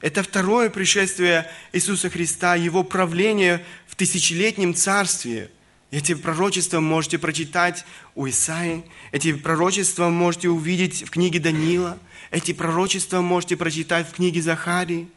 Это 0.00 0.22
второе 0.22 0.68
пришествие 0.68 1.50
Иисуса 1.72 2.10
Христа, 2.10 2.56
Его 2.56 2.84
правление 2.84 3.64
в 3.86 3.96
тысячелетнем 3.96 4.74
царстве. 4.74 5.50
Эти 5.90 6.14
пророчества 6.14 6.80
можете 6.80 7.18
прочитать 7.18 7.84
у 8.16 8.28
Исаи, 8.28 8.84
эти 9.12 9.32
пророчества 9.32 10.08
можете 10.08 10.48
увидеть 10.48 11.06
в 11.06 11.10
книге 11.10 11.38
Даниила, 11.38 11.98
эти 12.32 12.52
пророчества 12.52 13.20
можете 13.20 13.56
прочитать 13.56 14.08
в 14.08 14.12
книге 14.12 14.42
Захарии. 14.42 15.08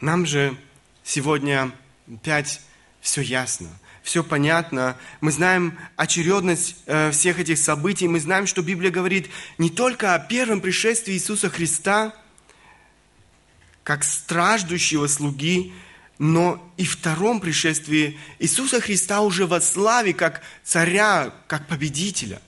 Нам 0.00 0.24
же 0.24 0.56
сегодня 1.02 1.72
опять 2.06 2.60
все 3.00 3.22
ясно, 3.22 3.68
все 4.08 4.24
понятно. 4.24 4.96
Мы 5.20 5.30
знаем 5.30 5.78
очередность 5.96 6.76
э, 6.86 7.10
всех 7.10 7.40
этих 7.40 7.58
событий. 7.58 8.08
Мы 8.08 8.20
знаем, 8.20 8.46
что 8.46 8.62
Библия 8.62 8.90
говорит 8.90 9.28
не 9.58 9.68
только 9.68 10.14
о 10.14 10.18
первом 10.18 10.62
пришествии 10.62 11.12
Иисуса 11.12 11.50
Христа, 11.50 12.14
как 13.84 14.04
страждущего 14.04 15.08
слуги, 15.08 15.74
но 16.18 16.72
и 16.78 16.86
втором 16.86 17.38
пришествии 17.38 18.18
Иисуса 18.38 18.80
Христа 18.80 19.20
уже 19.20 19.46
во 19.46 19.60
славе, 19.60 20.14
как 20.14 20.40
царя, 20.64 21.30
как 21.46 21.66
победителя. 21.66 22.40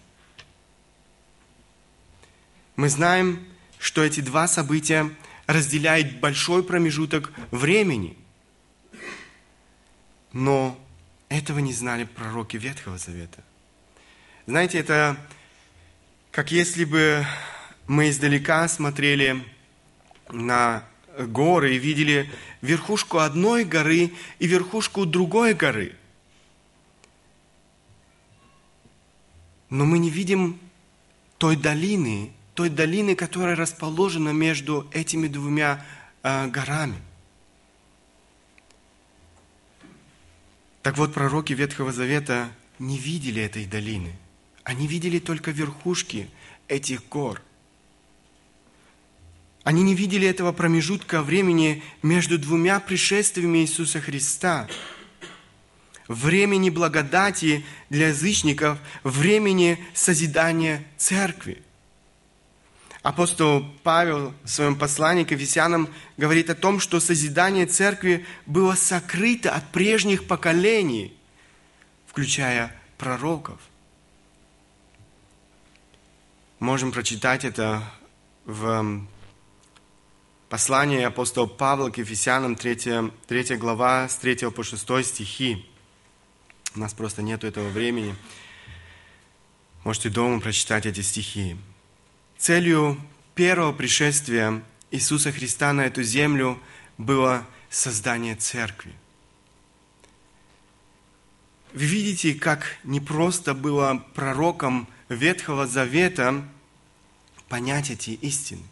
Мы 2.75 2.89
знаем, 2.89 3.47
что 3.79 4.03
эти 4.03 4.21
два 4.21 4.49
события 4.49 5.11
разделяют 5.47 6.21
большой 6.21 6.65
промежуток 6.65 7.31
времени. 7.51 8.17
Но 10.33 10.79
этого 11.31 11.61
не 11.61 11.73
знали 11.73 12.05
пророки 12.05 12.59
Ветхого 12.59 12.99
Завета. 12.99 13.43
Знаете, 14.47 14.79
это 14.79 15.17
как 16.31 16.53
если 16.53 16.85
бы 16.85 17.25
мы 17.87 18.11
издалека 18.11 18.69
смотрели 18.69 19.43
на 20.29 20.85
горы 21.17 21.77
и 21.77 21.79
видели 21.79 22.31
верхушку 22.61 23.19
одной 23.19 23.65
горы 23.65 24.13
и 24.39 24.47
верхушку 24.47 25.07
другой 25.07 25.55
горы. 25.55 25.95
Но 29.71 29.85
мы 29.85 29.99
не 29.99 30.11
видим 30.11 30.59
той 31.39 31.55
долины, 31.57 32.33
той 32.55 32.71
долины, 32.71 33.15
которая 33.15 33.55
расположена 33.55 34.31
между 34.31 34.89
этими 34.93 35.29
двумя 35.29 35.85
э, 36.23 36.49
горами. 36.49 36.97
Так 40.83 40.97
вот, 40.99 41.13
пророки 41.13 41.53
Ветхого 41.53 41.93
Завета 41.93 42.51
не 42.79 42.99
видели 42.99 43.43
этой 43.43 43.67
долины. 43.67 44.13
Они 44.65 44.87
видели 44.87 45.19
только 45.19 45.51
верхушки 45.51 46.29
этих 46.69 47.09
гор– 47.09 47.43
они 49.63 49.83
не 49.83 49.95
видели 49.95 50.27
этого 50.27 50.53
промежутка 50.53 51.23
времени 51.23 51.83
между 52.03 52.39
двумя 52.39 52.81
пришествиями 52.81 53.59
Иисуса 53.59 54.01
Христа. 54.01 54.69
Времени 56.09 56.71
благодати 56.71 57.65
для 57.89 58.09
язычников, 58.09 58.79
времени 59.05 59.79
созидания 59.95 60.83
церкви. 60.97 61.63
Апостол 63.03 63.65
Павел 63.83 64.35
в 64.45 64.49
своем 64.49 64.77
послании 64.77 65.25
к 65.25 65.31
Ефесянам 65.31 65.89
говорит 66.19 66.51
о 66.51 66.55
том, 66.55 66.81
что 66.81 67.01
созидание 67.01 67.65
церкви 67.65 68.27
было 68.45 68.75
сокрыто 68.75 69.55
от 69.55 69.71
прежних 69.73 70.27
поколений, 70.27 71.17
включая 72.07 72.79
пророков. 72.99 73.59
Можем 76.59 76.93
прочитать 76.93 77.45
это 77.47 77.83
в 78.45 79.07
Послание 80.51 81.07
апостола 81.07 81.47
Павла 81.47 81.91
к 81.91 81.99
Ефесянам, 81.99 82.57
3, 82.57 83.13
3 83.29 83.57
глава, 83.57 84.09
с 84.09 84.17
3 84.17 84.51
по 84.51 84.65
6 84.65 85.07
стихи. 85.07 85.65
У 86.75 86.81
нас 86.81 86.93
просто 86.93 87.23
нету 87.23 87.47
этого 87.47 87.69
времени. 87.69 88.17
Можете 89.85 90.09
дома 90.09 90.41
прочитать 90.41 90.87
эти 90.87 91.03
стихи. 91.03 91.57
Целью 92.41 92.99
первого 93.35 93.71
пришествия 93.71 94.63
Иисуса 94.91 95.31
Христа 95.31 95.75
на 95.75 95.83
эту 95.83 96.03
землю 96.03 96.59
было 96.97 97.47
создание 97.69 98.35
церкви. 98.35 98.95
Вы 101.75 101.85
видите, 101.85 102.33
как 102.33 102.79
непросто 102.83 103.53
было 103.53 104.03
пророкам 104.15 104.89
Ветхого 105.11 105.67
Завета 105.67 106.43
понять 107.51 107.91
эти 107.91 108.13
истины. 108.13 108.63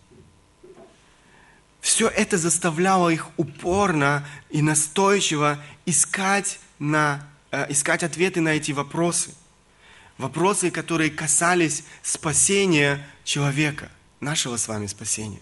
Все 1.82 2.08
это 2.08 2.38
заставляло 2.38 3.10
их 3.10 3.28
упорно 3.36 4.26
и 4.48 4.62
настойчиво 4.62 5.62
искать, 5.84 6.58
на, 6.78 7.28
э, 7.50 7.70
искать 7.70 8.02
ответы 8.02 8.40
на 8.40 8.48
эти 8.48 8.72
вопросы. 8.72 9.34
Вопросы, 10.18 10.70
которые 10.70 11.10
касались 11.10 11.84
спасения 12.02 13.06
человека, 13.24 13.90
нашего 14.20 14.56
с 14.56 14.68
вами 14.68 14.86
спасения. 14.86 15.40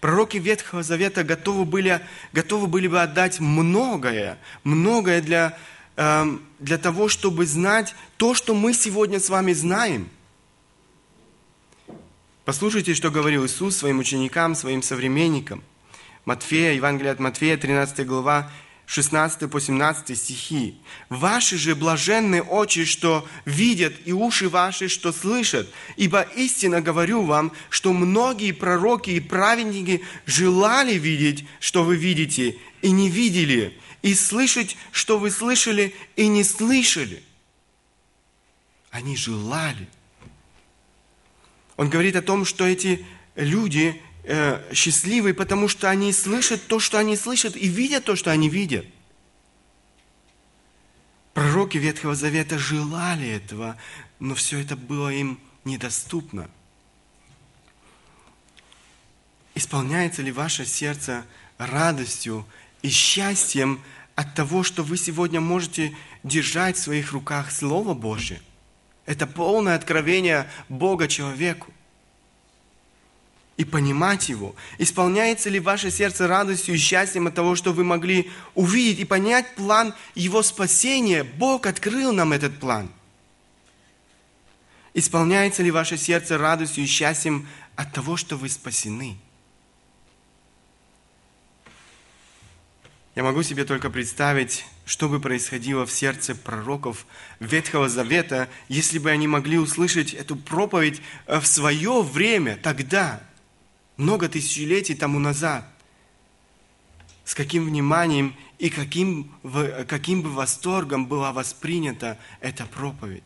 Пророки 0.00 0.36
Ветхого 0.36 0.82
Завета 0.82 1.24
готовы 1.24 1.64
были, 1.64 2.00
готовы 2.32 2.66
были 2.66 2.86
бы 2.86 3.02
отдать 3.02 3.40
многое, 3.40 4.38
многое 4.62 5.20
для, 5.20 5.58
э, 5.96 6.38
для 6.58 6.78
того, 6.78 7.08
чтобы 7.08 7.46
знать 7.46 7.94
то, 8.16 8.34
что 8.34 8.54
мы 8.54 8.72
сегодня 8.74 9.18
с 9.18 9.28
вами 9.28 9.52
знаем– 9.52 10.08
Послушайте, 12.50 12.94
что 12.94 13.12
говорил 13.12 13.46
Иисус 13.46 13.76
своим 13.76 14.00
ученикам, 14.00 14.56
своим 14.56 14.82
современникам. 14.82 15.62
Матфея, 16.24 16.72
Евангелие 16.72 17.12
от 17.12 17.20
Матфея, 17.20 17.56
13 17.56 18.04
глава, 18.04 18.50
16 18.90 19.48
по 19.48 19.60
17 19.60 20.18
стихи. 20.18 20.74
«Ваши 21.08 21.56
же 21.56 21.76
блаженные 21.76 22.42
очи, 22.42 22.84
что 22.84 23.26
видят, 23.44 23.94
и 24.04 24.12
уши 24.12 24.48
ваши, 24.48 24.88
что 24.88 25.12
слышат. 25.12 25.72
Ибо 25.96 26.22
истинно 26.22 26.80
говорю 26.80 27.22
вам, 27.22 27.52
что 27.68 27.92
многие 27.92 28.50
пророки 28.50 29.10
и 29.10 29.20
праведники 29.20 30.02
желали 30.26 30.94
видеть, 30.94 31.46
что 31.60 31.84
вы 31.84 31.96
видите, 31.96 32.58
и 32.82 32.90
не 32.90 33.08
видели, 33.08 33.78
и 34.02 34.12
слышать, 34.12 34.76
что 34.90 35.18
вы 35.18 35.30
слышали, 35.30 35.94
и 36.16 36.26
не 36.26 36.42
слышали». 36.42 37.22
Они 38.90 39.16
желали– 39.16 39.88
он 41.80 41.88
говорит 41.88 42.14
о 42.14 42.20
том, 42.20 42.44
что 42.44 42.66
эти 42.66 43.06
люди 43.36 44.02
э, 44.24 44.74
счастливы, 44.74 45.34
потому 45.34 45.68
что 45.68 45.88
они 45.88 46.12
слышат 46.12 46.66
то, 46.66 46.80
что 46.80 46.98
они 46.98 47.16
слышат, 47.16 47.56
и 47.56 47.68
видят 47.68 48.04
то, 48.04 48.16
что 48.16 48.30
они 48.30 48.48
видят. 48.48 48.86
Пророки 51.34 51.78
Ветхого 51.78 52.14
Завета 52.14 52.58
желали 52.58 53.28
этого, 53.28 53.76
но 54.18 54.34
все 54.34 54.58
это 54.58 54.76
было 54.76 55.10
им 55.10 55.38
недоступно. 55.64 56.50
Исполняется 59.54 60.22
ли 60.22 60.32
ваше 60.32 60.64
сердце 60.64 61.24
радостью 61.58 62.46
и 62.82 62.88
счастьем 62.88 63.80
от 64.14 64.34
того, 64.34 64.62
что 64.62 64.82
вы 64.82 64.96
сегодня 64.96 65.40
можете 65.40 65.96
держать 66.22 66.76
в 66.76 66.80
своих 66.80 67.12
руках 67.12 67.50
Слово 67.52 67.94
Божье– 67.94 68.40
это 69.10 69.26
полное 69.26 69.74
откровение 69.74 70.48
Бога 70.68 71.08
человеку. 71.08 71.72
И 73.60 73.64
понимать 73.66 74.30
Его. 74.30 74.54
Исполняется 74.78 75.50
ли 75.50 75.60
ваше 75.60 75.90
сердце 75.90 76.26
радостью 76.26 76.76
и 76.76 76.78
счастьем 76.78 77.26
от 77.26 77.34
того, 77.34 77.56
что 77.56 77.74
вы 77.74 77.84
могли 77.84 78.30
увидеть 78.54 79.00
и 79.00 79.04
понять 79.04 79.54
план 79.54 79.92
Его 80.14 80.42
спасения? 80.42 81.24
Бог 81.24 81.66
открыл 81.66 82.14
нам 82.14 82.32
этот 82.32 82.58
план. 82.58 82.88
Исполняется 84.94 85.62
ли 85.62 85.70
ваше 85.70 85.98
сердце 85.98 86.38
радостью 86.38 86.84
и 86.84 86.86
счастьем 86.86 87.46
от 87.76 87.92
того, 87.92 88.16
что 88.16 88.36
вы 88.36 88.48
спасены? 88.48 89.18
Я 93.14 93.24
могу 93.24 93.42
себе 93.42 93.66
только 93.66 93.90
представить, 93.90 94.64
что 94.86 95.10
бы 95.10 95.20
происходило 95.20 95.84
в 95.84 95.92
сердце 95.92 96.34
пророков 96.34 97.04
Ветхого 97.40 97.90
Завета, 97.90 98.48
если 98.70 98.98
бы 98.98 99.10
они 99.10 99.26
могли 99.26 99.58
услышать 99.58 100.14
эту 100.14 100.34
проповедь 100.34 101.02
э, 101.26 101.40
в 101.40 101.46
свое 101.46 102.00
время, 102.00 102.56
тогда, 102.56 103.20
много 104.00 104.28
тысячелетий 104.28 104.94
тому 104.94 105.18
назад. 105.18 105.64
С 107.24 107.34
каким 107.34 107.66
вниманием 107.66 108.34
и 108.58 108.70
каким, 108.70 109.32
каким 109.86 110.22
бы 110.22 110.30
восторгом 110.30 111.06
была 111.06 111.32
воспринята 111.32 112.18
эта 112.40 112.66
проповедь. 112.66 113.22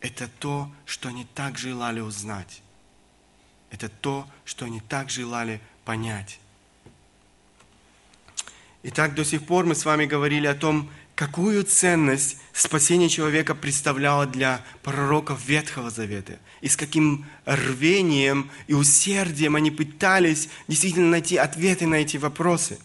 Это 0.00 0.28
то, 0.38 0.70
что 0.86 1.08
они 1.08 1.26
так 1.34 1.58
желали 1.58 2.00
узнать. 2.00 2.62
Это 3.70 3.88
то, 3.88 4.26
что 4.44 4.66
они 4.66 4.80
так 4.80 5.10
желали 5.10 5.60
понять. 5.84 6.38
Итак, 8.84 9.14
до 9.14 9.24
сих 9.24 9.46
пор 9.46 9.64
мы 9.64 9.74
с 9.74 9.84
вами 9.84 10.06
говорили 10.06 10.46
о 10.46 10.54
том, 10.54 10.90
какую 11.14 11.64
ценность 11.64 12.38
спасение 12.52 13.08
человека 13.08 13.54
представляло 13.54 14.26
для 14.26 14.64
пророков 14.82 15.44
Ветхого 15.46 15.90
Завета, 15.90 16.38
и 16.60 16.68
с 16.68 16.76
каким 16.76 17.26
рвением 17.44 18.50
и 18.66 18.74
усердием 18.74 19.56
они 19.56 19.70
пытались 19.70 20.48
действительно 20.68 21.10
найти 21.10 21.36
ответы 21.36 21.86
на 21.86 21.96
эти 21.96 22.16
вопросы. 22.16 22.78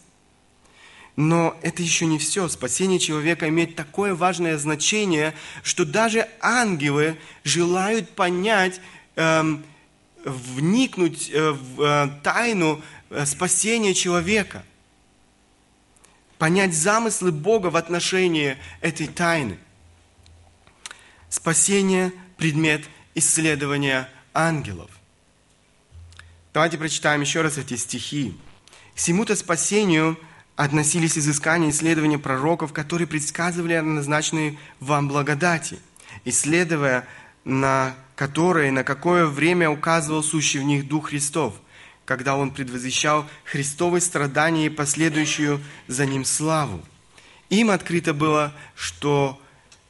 Но 1.16 1.58
это 1.62 1.82
еще 1.82 2.06
не 2.06 2.18
все. 2.18 2.48
Спасение 2.48 2.98
человека 2.98 3.48
имеет 3.48 3.76
такое 3.76 4.14
важное 4.14 4.56
значение, 4.58 5.34
что 5.62 5.84
даже 5.84 6.28
ангелы 6.40 7.16
желают 7.44 8.10
понять, 8.10 8.80
эм, 9.16 9.64
вникнуть 10.24 11.30
э, 11.30 11.50
в 11.50 11.82
э, 11.82 12.10
тайну 12.22 12.80
э, 13.10 13.26
спасения 13.26 13.92
человека, 13.92 14.64
понять 16.40 16.74
замыслы 16.74 17.32
Бога 17.32 17.66
в 17.66 17.76
отношении 17.76 18.56
этой 18.80 19.06
тайны. 19.08 19.58
Спасение– 21.28 22.12
предмет 22.38 22.82
исследования 23.14 24.08
ангелов. 24.32 24.90
Давайте 26.54 26.78
прочитаем 26.78 27.20
еще 27.20 27.42
раз 27.42 27.58
эти 27.58 27.76
стихи. 27.76 28.34
К 28.94 28.96
всему-то 28.96 29.36
спасению 29.36 30.18
относились 30.56 31.18
изыскания 31.18 31.68
и 31.68 31.70
исследования 31.72 32.18
пророков, 32.18 32.72
которые 32.72 33.06
предсказывали 33.06 33.74
о 33.74 33.82
назначенной 33.82 34.58
вам 34.80 35.08
благодати, 35.08 35.78
исследуя 36.24 37.06
на 37.44 37.94
которые 38.16 38.72
на 38.72 38.82
какое 38.82 39.26
время 39.26 39.68
указывал 39.68 40.22
сущий 40.22 40.60
в 40.60 40.64
них 40.64 40.88
Дух 40.88 41.10
Христов, 41.10 41.60
когда 42.10 42.34
Он 42.34 42.50
предвозвещал 42.50 43.24
Христовые 43.44 44.00
страдания 44.00 44.66
и 44.66 44.68
последующую 44.68 45.60
за 45.86 46.06
Ним 46.06 46.24
славу. 46.24 46.80
Им 47.50 47.70
открыто 47.70 48.12
было, 48.12 48.52
что 48.74 49.40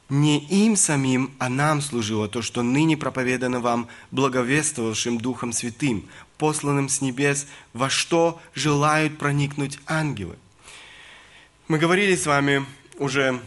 не 0.07 0.37
им 0.37 0.75
самим, 0.75 1.31
а 1.39 1.49
нам 1.49 1.81
служило 1.81 2.27
то, 2.27 2.43
что 2.43 2.61
ныне 2.61 2.95
проповедано 2.95 3.59
вам 3.59 3.87
благовествовавшим 4.11 5.17
Духом 5.17 5.51
Святым, 5.51 6.07
посланным 6.37 6.89
с 6.89 7.01
небес, 7.01 7.47
во 7.73 7.89
что 7.89 8.39
желают 8.53 9.17
проникнуть 9.17 9.79
ангелы. 9.87 10.35
Мы 11.67 11.79
говорили 11.79 12.15
с 12.15 12.27
вами 12.27 12.67
уже 12.99 13.41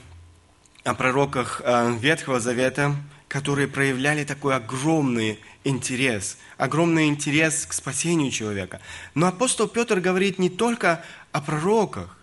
о 0.82 0.94
пророках 0.94 1.62
э, 1.64 1.96
Ветхого 2.00 2.40
Завета, 2.40 2.96
которые 3.28 3.68
проявляли 3.68 4.24
такой 4.24 4.56
огромный 4.56 5.38
интерес, 5.64 6.38
огромный 6.56 7.08
интерес 7.08 7.66
к 7.66 7.72
спасению 7.72 8.30
человека. 8.30 8.80
Но 9.14 9.26
апостол 9.26 9.66
Петр 9.66 10.00
говорит 10.00 10.38
не 10.38 10.50
только 10.50 11.04
о 11.32 11.40
пророках 11.40 12.16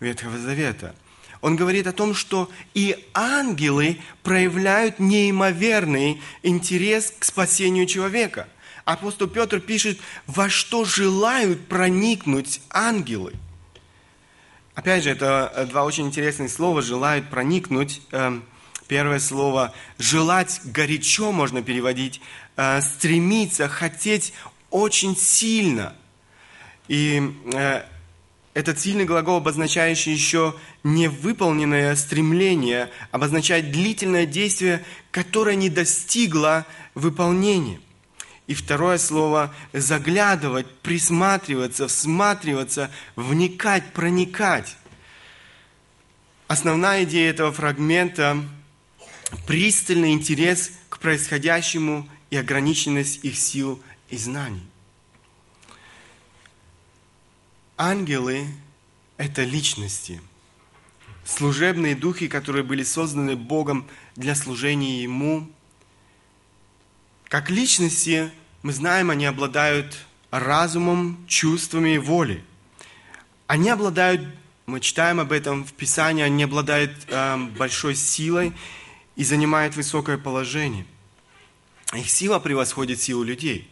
Ветхого 0.00 0.38
Завета. 0.38 0.94
Он 1.40 1.56
говорит 1.56 1.86
о 1.86 1.92
том, 1.92 2.14
что 2.14 2.50
и 2.72 3.06
ангелы 3.12 3.98
проявляют 4.22 4.98
неимоверный 4.98 6.22
интерес 6.42 7.12
к 7.18 7.24
спасению 7.24 7.86
человека. 7.86 8.48
Апостол 8.84 9.28
Петр 9.28 9.60
пишет, 9.60 9.98
во 10.26 10.48
что 10.48 10.84
желают 10.84 11.66
проникнуть 11.66 12.60
ангелы. 12.70 13.34
Опять 14.74 15.04
же, 15.04 15.10
это 15.10 15.66
два 15.70 15.84
очень 15.84 16.06
интересных 16.06 16.50
слова 16.50 16.82
«желают 16.82 17.28
проникнуть». 17.28 18.02
Эм, 18.10 18.44
Первое 18.86 19.18
слово 19.18 19.74
«желать» 19.98 20.60
горячо 20.64 21.32
можно 21.32 21.62
переводить, 21.62 22.20
э, 22.56 22.80
стремиться, 22.82 23.68
хотеть 23.68 24.34
очень 24.70 25.16
сильно. 25.16 25.94
И 26.88 27.22
э, 27.54 27.82
этот 28.52 28.78
сильный 28.78 29.06
глагол, 29.06 29.38
обозначающий 29.38 30.12
еще 30.12 30.54
невыполненное 30.84 31.96
стремление, 31.96 32.90
обозначает 33.10 33.70
длительное 33.70 34.26
действие, 34.26 34.84
которое 35.10 35.56
не 35.56 35.70
достигло 35.70 36.66
выполнения. 36.94 37.80
И 38.46 38.52
второе 38.52 38.98
слово– 38.98 39.54
заглядывать, 39.72 40.66
присматриваться, 40.82 41.88
всматриваться, 41.88 42.90
вникать, 43.16 43.92
проникать. 43.94 44.76
Основная 46.46 47.04
идея 47.04 47.30
этого 47.30 47.52
фрагмента 47.52 48.44
пристальный 49.46 50.12
интерес 50.12 50.72
к 50.88 50.98
происходящему 50.98 52.08
и 52.30 52.36
ограниченность 52.36 53.24
их 53.24 53.36
сил 53.38 53.80
и 54.10 54.16
знаний. 54.16 54.66
Ангелы– 57.76 58.46
это 59.16 59.42
личности, 59.42 60.20
служебные 61.24 61.96
духи, 61.96 62.28
которые 62.28 62.64
были 62.64 62.84
созданы 62.84 63.36
Богом 63.36 63.86
для 64.14 64.34
служения 64.34 65.02
Ему. 65.02 65.50
Как 67.28 67.50
личности, 67.50 68.30
мы 68.62 68.72
знаем, 68.72 69.10
они 69.10 69.26
обладают 69.26 70.06
разумом, 70.30 71.24
чувствами 71.28 71.94
и 71.94 71.98
волей. 71.98 72.44
Они 73.46 73.68
обладают, 73.68 74.22
мы 74.66 74.80
читаем 74.80 75.20
об 75.20 75.32
этом 75.32 75.64
в 75.64 75.72
Писании, 75.72 76.22
они 76.22 76.44
обладают 76.44 76.92
э, 77.08 77.36
большой 77.56 77.94
силой 77.94 78.52
и 79.16 79.24
занимает 79.24 79.76
высокое 79.76 80.18
положение. 80.18 80.86
Их 81.92 82.10
сила 82.10 82.38
превосходит 82.38 83.00
силу 83.00 83.22
людей. 83.22 83.70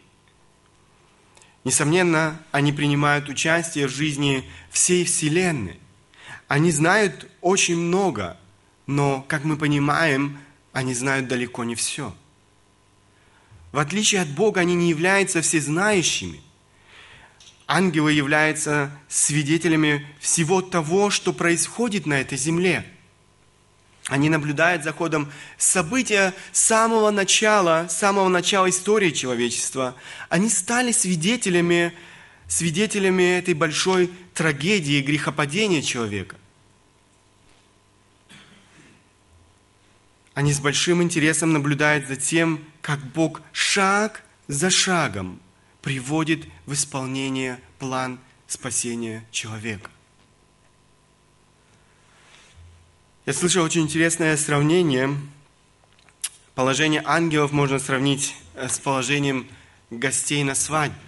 Несомненно, 1.64 2.40
они 2.50 2.72
принимают 2.72 3.28
участие 3.28 3.86
в 3.86 3.90
жизни 3.90 4.48
всей 4.70 5.04
Вселенной. 5.04 5.78
Они 6.48 6.70
знают 6.70 7.28
очень 7.40 7.76
много, 7.76 8.36
но, 8.86 9.24
как 9.28 9.44
мы 9.44 9.56
понимаем, 9.56 10.38
они 10.72 10.94
знают 10.94 11.28
далеко 11.28 11.64
не 11.64 11.74
все. 11.74 12.14
В 13.70 13.78
отличие 13.78 14.20
от 14.20 14.28
Бога, 14.28 14.60
они 14.60 14.74
не 14.74 14.90
являются 14.90 15.40
всезнающими. 15.40 16.40
Ангелы 17.66 18.12
являются 18.12 18.90
свидетелями 19.08 20.06
всего 20.20 20.60
того, 20.60 21.10
что 21.10 21.32
происходит 21.32 22.06
на 22.06 22.20
этой 22.20 22.38
земле– 22.38 22.86
они 24.08 24.28
наблюдают 24.28 24.82
за 24.82 24.92
ходом 24.92 25.30
события 25.58 26.34
самого 26.50 27.10
начала, 27.10 27.86
самого 27.88 28.28
начала 28.28 28.68
истории 28.68 29.10
человечества. 29.10 29.94
Они 30.28 30.48
стали 30.48 30.90
свидетелями, 30.90 31.92
свидетелями 32.48 33.38
этой 33.38 33.54
большой 33.54 34.10
трагедии 34.34 35.00
грехопадения 35.00 35.82
человека. 35.82 36.36
Они 40.34 40.52
с 40.52 40.60
большим 40.60 41.02
интересом 41.02 41.52
наблюдают 41.52 42.08
за 42.08 42.16
тем, 42.16 42.64
как 42.80 42.98
Бог 43.12 43.40
шаг 43.52 44.24
за 44.48 44.70
шагом 44.70 45.40
приводит 45.82 46.46
в 46.66 46.72
исполнение 46.72 47.60
план 47.78 48.18
спасения 48.48 49.24
человека. 49.30 49.90
Я 53.24 53.32
слышал 53.32 53.64
очень 53.64 53.82
интересное 53.82 54.36
сравнение. 54.36 55.16
Положение 56.56 57.02
ангелов 57.04 57.52
можно 57.52 57.78
сравнить 57.78 58.34
э, 58.56 58.68
с 58.68 58.80
положением 58.80 59.46
гостей 59.90 60.42
на 60.42 60.56
свадьбе. 60.56 60.98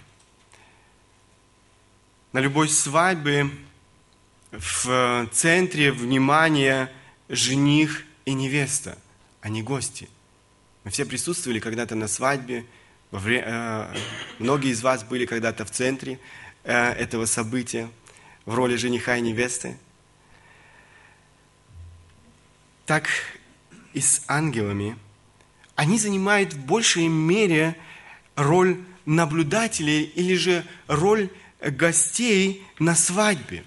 На 2.31 2.39
любой 2.39 2.69
свадьбе 2.69 3.49
в 4.51 5.27
центре 5.33 5.91
внимания 5.91 6.89
жених 7.27 8.05
и 8.23 8.33
невеста, 8.33 8.97
а 9.41 9.49
не 9.49 9.61
гости. 9.61 10.07
Мы 10.85 10.91
все 10.91 11.03
присутствовали 11.03 11.59
когда-то 11.59 11.95
на 11.95 12.07
свадьбе, 12.07 12.65
э, 13.11 13.95
многие 14.39 14.71
из 14.71 14.81
вас 14.81 15.03
были 15.03 15.25
когда-то 15.25 15.65
в 15.65 15.71
центре 15.71 16.17
э, 16.63 16.91
этого 16.91 17.25
события 17.25 17.89
в 18.45 18.55
роли 18.55 18.77
жениха 18.77 19.17
и 19.17 19.21
невесты. 19.21 19.77
Так 22.85 23.09
и 23.93 24.01
с 24.01 24.23
ангелами, 24.27 24.97
они 25.75 25.99
занимают 25.99 26.53
в 26.53 26.65
большей 26.65 27.07
мере 27.07 27.75
роль 28.35 28.79
наблюдателей 29.05 30.03
или 30.03 30.35
же 30.35 30.65
роль 30.87 31.29
гостей 31.61 32.63
на 32.79 32.95
свадьбе. 32.95 33.63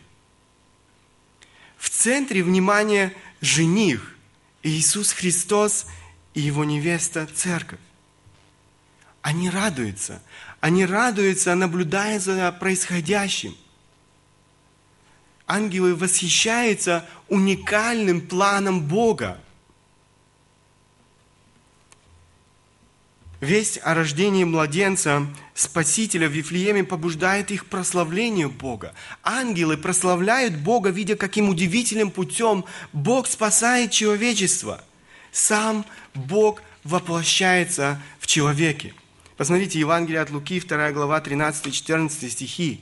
В 1.77 1.91
центре 1.91 2.43
внимания 2.43 3.15
жених 3.41 4.17
Иисус 4.63 5.13
Христос 5.13 5.87
и 6.35 6.41
его 6.41 6.65
невеста 6.65 7.27
Церковь. 7.27 7.79
Они 9.23 9.51
радуются. 9.51 10.23
Они 10.61 10.87
радуются, 10.87 11.55
наблюдая 11.55 12.19
за 12.19 12.51
происходящим– 12.53 13.57
ангелы 15.49 15.97
восхищаются 15.97 17.05
уникальным 17.29 18.21
планом 18.21 18.83
Бога. 18.83 19.41
Весть 23.41 23.81
о 23.83 23.95
рождении 23.95 24.45
младенца, 24.45 25.27
Спасителя 25.55 26.29
в 26.29 26.33
Вифлееме 26.33 26.85
побуждает 26.85 27.51
их 27.51 27.67
прославлению 27.67 28.51
Бога. 28.51 28.95
Ангелы 29.23 29.77
прославляют 29.77 30.57
Бога, 30.57 30.91
видя, 30.91 31.17
каким 31.17 31.49
удивительным 31.49 32.11
путем 32.11 32.65
Бог 32.93 33.27
спасает 33.27 33.91
человечество. 33.91 34.85
Сам 35.33 35.85
Бог 36.15 36.63
воплощается 36.85 38.01
в 38.19 38.27
человеке. 38.27 38.93
Посмотрите, 39.37 39.79
Евангелие 39.79 40.21
от 40.21 40.31
Луки, 40.31 40.61
2 40.61 40.93
глава, 40.93 41.21
13-14 41.21 42.29
стихи. 42.29 42.81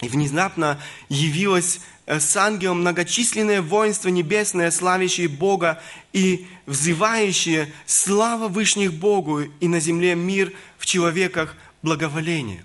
И 0.00 0.08
внезапно 0.08 0.80
явилось 1.08 1.80
э, 2.06 2.18
с 2.18 2.36
ангелом 2.36 2.80
многочисленное 2.80 3.62
воинство 3.62 4.08
небесное, 4.08 4.70
славящее 4.70 5.28
Бога 5.28 5.80
и 6.12 6.46
взывающее 6.66 7.72
слава 7.86 8.48
Вышних 8.48 8.92
Богу 8.92 9.42
и 9.42 9.68
на 9.68 9.80
земле 9.80 10.14
мир 10.14 10.52
в 10.78 10.86
человеках 10.86 11.56
благоволение. 11.82 12.64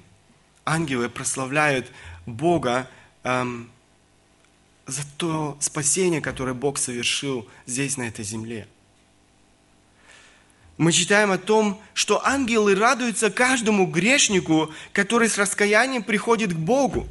Ангелы 0.65 1.09
прославляют 1.09 1.91
Бога 2.25 2.89
эм, 3.23 3.69
за 4.87 5.01
то 5.17 5.57
спасение, 5.59 6.21
которое 6.21 6.53
Бог 6.53 6.77
совершил 6.77 7.47
здесь, 7.65 7.97
на 7.97 8.03
этой 8.03 8.25
земле. 8.25 8.67
Мы 10.77 10.93
читаем 10.93 11.31
о 11.31 11.37
том, 11.37 11.81
что 11.93 12.25
ангелы 12.25 12.73
радуются 12.73 13.29
каждому 13.29 13.85
грешнику, 13.85 14.71
который 14.93 15.27
с 15.27 15.37
раскаянием 15.37 16.03
приходит 16.03 16.53
к 16.53 16.57
Богу. 16.57 17.07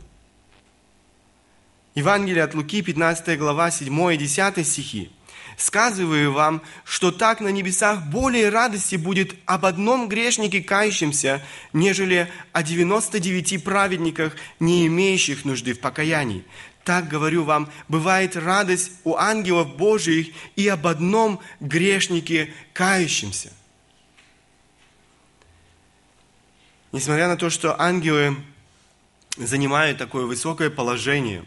Евангелие 1.95 2.45
от 2.45 2.55
Луки, 2.55 2.83
15 2.83 3.39
глава, 3.39 3.71
7 3.71 4.15
и 4.15 4.17
10 4.17 4.67
стихи. 4.67 5.11
Сказываю 5.57 6.33
вам, 6.33 6.63
что 6.85 7.11
так 7.11 7.41
на 7.41 7.49
небесах 7.49 8.05
более 8.05 8.49
радости 8.49 8.95
будет 8.95 9.35
об 9.45 9.67
одном 9.67 10.09
грешнике 10.09 10.63
кающемся, 10.63 11.43
нежели 11.73 12.31
о 12.53 12.63
99 12.63 13.65
праведниках, 13.65 14.37
не 14.61 14.87
имеющих 14.87 15.45
нужды 15.45 15.75
в 15.75 15.81
покаянии. 15.81 16.45
Так 16.85 17.09
говорю 17.09 17.43
вам, 17.43 17.69
бывает 17.89 18.37
радость 18.37 18.93
у 19.03 19.17
ангелов 19.17 19.77
Божьих 19.77 20.29
и 20.55 20.69
об 20.69 20.87
одном 20.87 21.41
грешнике 21.59 22.55
кающемся. 22.73 23.53
Несмотря 26.93 27.27
на 27.27 27.37
то, 27.37 27.51
что 27.51 27.79
ангелы 27.81 28.37
занимают 29.37 29.99
такое 29.99 30.25
высокое 30.25 30.71
положение 30.71 31.45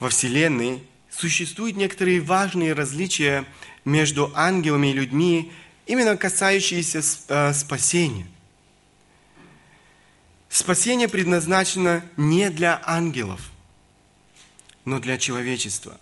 во 0.00 0.08
Вселенной, 0.08 0.82
существуют 1.10 1.76
некоторые 1.76 2.20
важные 2.20 2.72
различия 2.72 3.44
между 3.84 4.32
ангелами 4.34 4.88
и 4.88 4.94
людьми, 4.94 5.52
именно 5.86 6.16
касающиеся 6.16 7.02
э, 7.28 7.52
спасения. 7.52 8.26
Спасение 10.48 11.08
предназначено 11.08 12.02
не 12.16 12.50
для 12.50 12.80
ангелов, 12.84 13.50
но 14.84 14.98
для 14.98 15.18
человечества. 15.18 16.00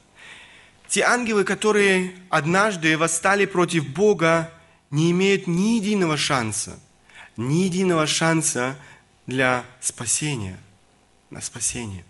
Те 0.89 1.03
ангелы, 1.03 1.45
которые 1.45 2.15
однажды 2.31 2.97
восстали 2.97 3.45
против 3.45 3.87
Бога, 3.89 4.51
не 4.91 5.11
имеют 5.11 5.47
ни 5.47 5.77
единого 5.77 6.17
шанса, 6.17 6.79
ни 7.37 7.65
единого 7.65 8.07
шанса 8.07 8.77
для 9.27 9.67
спасения, 9.81 10.59
на 11.29 11.43
спасение. 11.43 12.05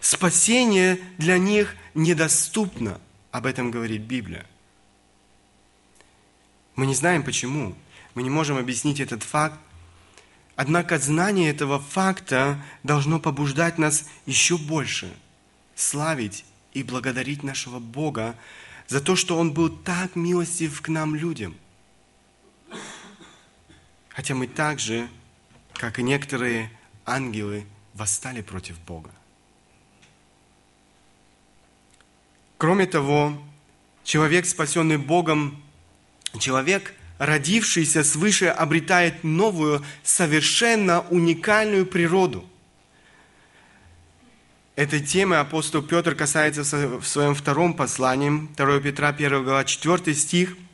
Спасение 0.00 0.98
для 1.18 1.38
них 1.38 1.74
недоступно. 1.94 3.00
Об 3.30 3.46
этом 3.46 3.70
говорит 3.70 4.02
Библия. 4.02 4.46
Мы 6.76 6.86
не 6.86 6.94
знаем 6.94 7.22
почему. 7.22 7.74
Мы 8.14 8.22
не 8.22 8.30
можем 8.30 8.56
объяснить 8.56 9.00
этот 9.00 9.22
факт. 9.22 9.58
Однако 10.56 10.98
знание 10.98 11.50
этого 11.50 11.78
факта 11.78 12.62
должно 12.82 13.20
побуждать 13.20 13.78
нас 13.78 14.06
еще 14.26 14.56
больше 14.58 15.12
славить 15.74 16.44
и 16.72 16.82
благодарить 16.82 17.42
нашего 17.42 17.78
Бога 17.78 18.36
за 18.88 19.00
то, 19.00 19.14
что 19.14 19.38
Он 19.38 19.52
был 19.52 19.68
так 19.68 20.16
милостив 20.16 20.80
к 20.82 20.88
нам, 20.88 21.14
людям. 21.14 21.56
Хотя 24.08 24.34
мы 24.34 24.48
так 24.48 24.80
же, 24.80 25.08
как 25.74 26.00
и 26.00 26.02
некоторые 26.02 26.72
ангелы, 27.06 27.66
восстали 27.94 28.42
против 28.42 28.78
Бога. 28.80 29.10
Кроме 32.58 32.86
того, 32.86 33.40
человек, 34.02 34.44
спасенный 34.44 34.98
Богом, 34.98 35.62
человек, 36.40 36.92
родившийся 37.18 38.02
свыше, 38.02 38.46
обретает 38.46 39.22
новую, 39.22 39.84
совершенно 40.02 41.02
уникальную 41.08 41.86
природу. 41.86 42.44
Этой 44.74 45.00
темы 45.00 45.36
апостол 45.36 45.82
Петр 45.82 46.14
касается 46.14 46.62
в 46.98 47.06
своем 47.06 47.34
втором 47.34 47.74
послании, 47.74 48.48
2 48.56 48.80
Петра 48.80 49.08
1 49.08 49.44
глава 49.44 49.64
4 49.64 50.14
стих– 50.14 50.56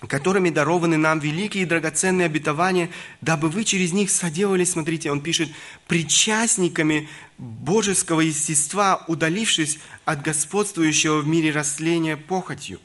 которыми 0.00 0.50
дарованы 0.50 0.98
нам 0.98 1.18
великие 1.20 1.62
и 1.62 1.66
драгоценные 1.66 2.26
обетования, 2.26 2.90
дабы 3.22 3.48
вы 3.48 3.64
через 3.64 3.92
них 3.92 4.10
соделались, 4.10 4.72
смотрите, 4.72 5.10
он 5.10 5.22
пишет, 5.22 5.48
причастниками 5.86 7.08
божеского 7.38 8.20
естества, 8.20 9.04
удалившись 9.08 9.78
от 10.04 10.22
господствующего 10.22 11.20
в 11.20 11.26
мире 11.26 11.50
растления 11.50 12.16
похотью. 12.16 12.78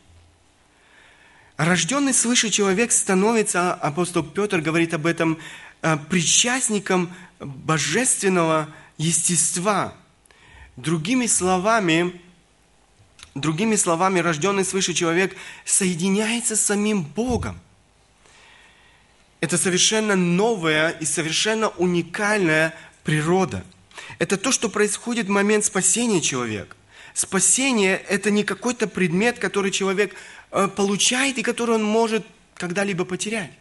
Рожденный 1.58 2.13
свыше 2.13 2.50
человек 2.50 2.91
становится, 2.91 3.74
апостол 3.74 4.24
Петр 4.24 4.62
говорит 4.62 4.93
об 4.93 5.06
этом, 5.06 5.38
э, 5.82 5.97
причастником 6.10 7.13
божественного 7.39 8.69
естества. 8.97 9.93
Другими 10.78 11.28
словами, 11.28 12.19
Другими 13.34 13.76
словами, 13.76 14.20
рожденный 14.20 14.65
свыше 14.65 14.94
человек 14.94 15.36
соединяется 15.63 16.56
с 16.56 16.62
самим 16.62 17.04
Богом. 17.04 17.60
Это 19.39 19.58
совершенно 19.58 20.15
новая 20.15 20.89
и 20.89 21.06
совершенно 21.06 21.70
уникальная 21.70 22.76
природа. 23.04 23.63
Это 24.20 24.38
то, 24.38 24.52
что 24.52 24.70
происходит 24.70 25.28
в 25.28 25.32
момент 25.32 25.65
спасения 25.65 26.22
человека. 26.22 26.76
Спасение– 27.13 27.98
это 28.10 28.32
не 28.32 28.44
какой-то 28.44 28.88
предмет, 28.88 29.39
который 29.39 29.72
человек 29.72 30.15
э, 30.52 30.67
получает 30.67 31.38
и 31.38 31.44
который 31.44 31.76
он 31.76 31.84
может 31.84 32.26
когда-либо 32.56 33.06
потерять. 33.06 33.52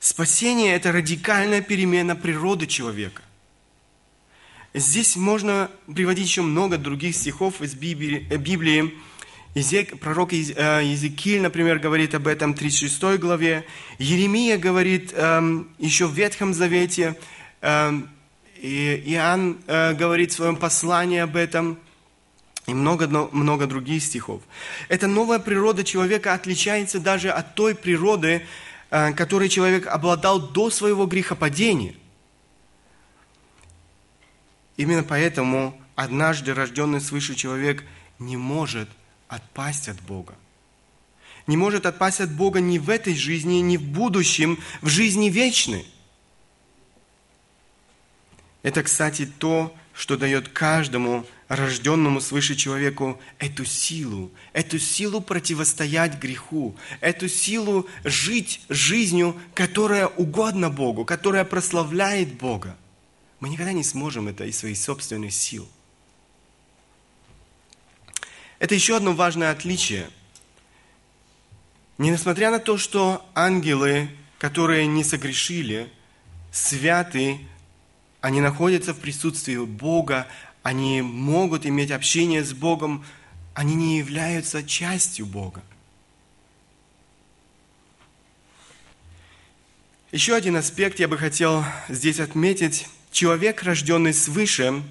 Спасение– 0.00 0.74
это 0.76 0.92
радикальная 0.92 1.60
перемена 1.60 2.16
природы 2.16 2.66
человека. 2.66 3.22
Здесь 4.78 5.16
можно 5.16 5.70
приводить 5.86 6.26
еще 6.26 6.42
много 6.42 6.76
других 6.76 7.16
стихов 7.16 7.62
из 7.62 7.74
Библии. 7.74 8.26
Э, 8.28 8.36
Библии. 8.36 8.92
Езек, 9.54 9.98
пророк 9.98 10.34
э, 10.34 10.36
Езекииль, 10.36 11.40
например, 11.40 11.78
говорит 11.78 12.14
об 12.14 12.26
этом 12.26 12.52
в 12.52 12.58
36 12.58 13.18
главе. 13.18 13.64
Еремия 13.98 14.58
говорит 14.58 15.14
эм, 15.14 15.70
еще 15.78 16.06
в 16.06 16.12
Ветхом 16.12 16.52
Завете. 16.52 17.18
Эм, 17.62 18.10
и 18.60 19.02
Иоанн 19.06 19.56
э, 19.66 19.94
говорит 19.94 20.32
в 20.32 20.34
своем 20.34 20.56
послании 20.56 21.20
об 21.20 21.36
этом. 21.36 21.78
И 22.66 22.74
много, 22.74 23.08
много 23.32 23.66
других 23.66 24.02
стихов. 24.02 24.42
Эта 24.90 25.06
новая 25.06 25.38
природа 25.38 25.84
человека 25.84 26.34
отличается 26.34 27.00
даже 27.00 27.30
от 27.30 27.54
той 27.54 27.74
природы, 27.74 28.42
которой 28.90 29.48
человек 29.48 29.86
обладал 29.86 30.40
до 30.40 30.68
своего 30.68 31.06
грехопадения– 31.06 31.94
Именно 34.76 35.02
поэтому 35.02 35.80
однажды 35.94 36.54
рожденный 36.54 37.00
свыше 37.00 37.34
человек 37.34 37.84
не 38.18 38.36
может 38.36 38.88
отпасть 39.28 39.88
от 39.88 40.00
Бога. 40.02 40.34
Не 41.46 41.56
может 41.56 41.86
отпасть 41.86 42.20
от 42.20 42.32
Бога 42.32 42.60
ни 42.60 42.78
в 42.78 42.90
этой 42.90 43.14
жизни, 43.14 43.56
ни 43.56 43.76
в 43.76 43.82
будущем, 43.82 44.58
в 44.82 44.88
жизни 44.88 45.28
вечной. 45.28 45.86
Это, 48.62 48.82
кстати, 48.82 49.26
то, 49.26 49.74
что 49.94 50.16
дает 50.16 50.48
каждому 50.48 51.24
рожденному 51.48 52.20
свыше 52.20 52.56
человеку 52.56 53.20
эту 53.38 53.64
силу, 53.64 54.32
эту 54.52 54.78
силу 54.78 55.20
противостоять 55.20 56.18
греху, 56.18 56.76
эту 57.00 57.28
силу 57.28 57.88
жить 58.04 58.60
жизнью, 58.68 59.40
которая 59.54 60.08
угодна 60.08 60.68
Богу, 60.68 61.04
которая 61.04 61.44
прославляет 61.44 62.34
Бога. 62.34 62.76
Мы 63.40 63.48
никогда 63.48 63.72
не 63.72 63.84
сможем 63.84 64.28
это 64.28 64.44
из 64.44 64.58
своих 64.58 64.78
собственных 64.78 65.32
сил. 65.32 65.68
Это 68.58 68.74
еще 68.74 68.96
одно 68.96 69.12
важное 69.12 69.50
отличие. 69.50 70.08
Несмотря 71.98 72.50
на 72.50 72.58
то, 72.58 72.78
что 72.78 73.24
ангелы, 73.34 74.08
которые 74.38 74.86
не 74.86 75.04
согрешили, 75.04 75.90
святы, 76.52 77.40
они 78.20 78.40
находятся 78.40 78.94
в 78.94 78.98
присутствии 78.98 79.56
Бога, 79.56 80.26
они 80.62 81.02
могут 81.02 81.66
иметь 81.66 81.90
общение 81.90 82.42
с 82.42 82.52
Богом, 82.52 83.04
они 83.54 83.74
не 83.74 83.98
являются 83.98 84.66
частью 84.66 85.26
Бога. 85.26 85.62
Еще 90.12 90.34
один 90.34 90.56
аспект 90.56 90.98
я 90.98 91.08
бы 91.08 91.18
хотел 91.18 91.64
здесь 91.88 92.20
отметить 92.20 92.88
человек, 93.16 93.62
рожденный 93.62 94.12
свыше, 94.12 94.82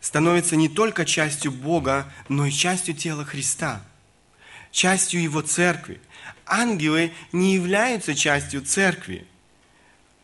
становится 0.00 0.56
не 0.56 0.70
только 0.70 1.04
частью 1.04 1.52
Бога, 1.52 2.10
но 2.30 2.46
и 2.46 2.50
частью 2.50 2.94
тела 2.94 3.26
Христа, 3.26 3.82
частью 4.70 5.22
Его 5.22 5.42
церкви. 5.42 6.00
Ангелы 6.46 7.12
не 7.30 7.52
являются 7.54 8.14
частью 8.14 8.62
церкви. 8.62 9.26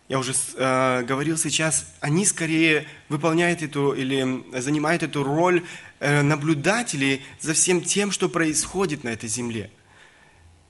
Я 0.09 0.19
уже 0.19 0.33
э, 0.33 1.03
говорил 1.03 1.37
сейчас, 1.37 1.87
они 2.01 2.25
скорее 2.25 2.87
выполняют 3.11 3.63
эту 3.63 3.93
или 3.93 4.43
занимают 4.59 5.03
эту 5.03 5.23
роль 5.23 5.63
э, 6.01 6.23
наблюдателей 6.23 7.23
за 7.41 7.53
всем 7.53 7.83
тем, 7.83 8.11
что 8.11 8.31
происходит 8.31 9.05
на 9.05 9.11
этой 9.11 9.29
земле. 9.29 9.71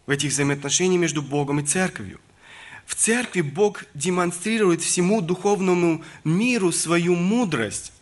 в 0.07 0.11
этих 0.11 0.33
взаимоотношениях 0.33 1.01
между 1.01 1.23
Богом 1.23 1.61
и 1.61 1.65
церковью. 1.65 2.21
В 2.87 2.95
церкви 2.95 3.41
Бог 3.41 3.85
демонстрирует 3.95 4.83
всему 4.83 5.21
духовному 5.21 6.05
миру 6.25 6.73
свою 6.73 7.15
мудрость. 7.15 7.93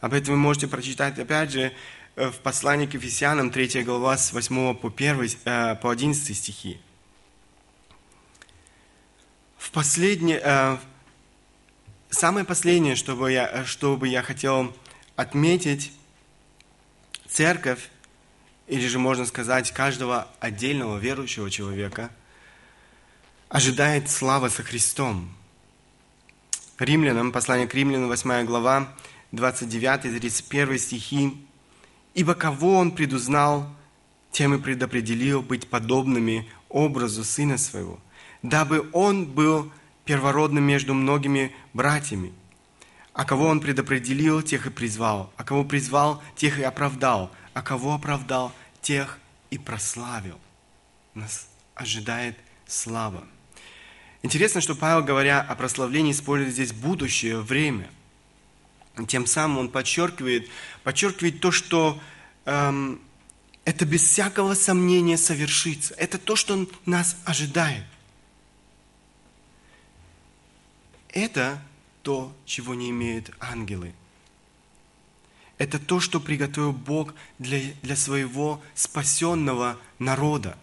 Об 0.00 0.14
этом 0.14 0.34
вы 0.34 0.40
можете 0.40 0.66
прочитать, 0.66 1.18
опять 1.18 1.52
же, 1.52 1.72
в 2.16 2.38
послании 2.42 2.86
к 2.86 2.94
Ефесянам, 2.94 3.50
3 3.50 3.82
глава, 3.82 4.16
с 4.16 4.32
8 4.32 4.74
по, 4.74 4.88
1, 4.88 5.38
э, 5.44 5.76
по 5.76 5.90
11 5.90 6.36
стихи. 6.36 6.80
В 9.56 9.70
последнее, 9.70 10.40
э, 10.42 10.78
самое 12.10 12.44
последнее, 12.44 12.96
что 12.96 13.14
бы 13.14 13.30
я, 13.30 13.64
что 13.64 13.96
бы 13.96 14.08
я 14.08 14.22
хотел 14.22 14.74
отметить, 15.16 15.92
церковь, 17.28 17.90
или 18.66 18.86
же 18.86 18.98
можно 18.98 19.26
сказать, 19.26 19.70
каждого 19.72 20.28
отдельного 20.40 20.98
верующего 20.98 21.50
человека, 21.50 22.10
ожидает 23.50 24.08
слава 24.08 24.48
со 24.48 24.62
Христом. 24.62 25.28
Римлянам, 26.78 27.32
послание 27.32 27.66
к 27.66 27.74
римлянам, 27.74 28.08
8 28.08 28.46
глава, 28.46 28.88
29-31 29.32 30.78
стихи. 30.78 31.46
«Ибо 32.14 32.34
кого 32.34 32.78
Он 32.78 32.92
предузнал, 32.92 33.68
тем 34.30 34.54
и 34.54 34.58
предопределил 34.58 35.42
быть 35.42 35.68
подобными 35.68 36.48
образу 36.68 37.24
Сына 37.24 37.58
Своего, 37.58 37.98
дабы 38.42 38.88
Он 38.92 39.26
был 39.26 39.70
первородным 40.04 40.64
между 40.64 40.94
многими 40.94 41.54
братьями. 41.74 42.32
А 43.12 43.24
кого 43.24 43.46
Он 43.46 43.60
предопределил, 43.60 44.42
тех 44.42 44.66
и 44.66 44.70
призвал. 44.70 45.32
А 45.36 45.44
кого 45.44 45.64
призвал, 45.64 46.22
тех 46.36 46.58
и 46.58 46.62
оправдал. 46.62 47.32
А 47.52 47.62
кого 47.62 47.94
оправдал, 47.94 48.52
тех 48.80 49.18
и 49.50 49.58
прославил. 49.58 50.38
Нас 51.14 51.48
ожидает 51.74 52.38
слава. 52.66 53.24
Интересно, 54.22 54.60
что 54.60 54.74
Павел, 54.74 55.02
говоря 55.02 55.40
о 55.40 55.54
прославлении, 55.54 56.12
использует 56.12 56.52
здесь 56.52 56.72
будущее 56.72 57.40
время. 57.40 57.90
Тем 59.08 59.24
самым 59.24 59.58
он 59.58 59.68
подчеркивает, 59.70 60.48
подчеркивает 60.82 61.40
то, 61.40 61.50
что 61.50 61.98
эм, 62.44 63.00
это 63.64 63.86
без 63.86 64.02
всякого 64.02 64.54
сомнения 64.54 65.16
совершится. 65.16 65.94
Это 65.94 66.18
то, 66.18 66.36
что 66.36 66.68
нас 66.84 67.16
ожидает. 67.24 67.84
Это 71.08 71.62
то, 72.02 72.34
чего 72.44 72.74
не 72.74 72.90
имеют 72.90 73.30
ангелы. 73.40 73.94
Это 75.56 75.78
то, 75.78 76.00
что 76.00 76.20
приготовил 76.20 76.72
Бог 76.72 77.14
для, 77.38 77.60
для 77.82 77.96
своего 77.96 78.62
спасенного 78.74 79.78
народа. 79.98 80.56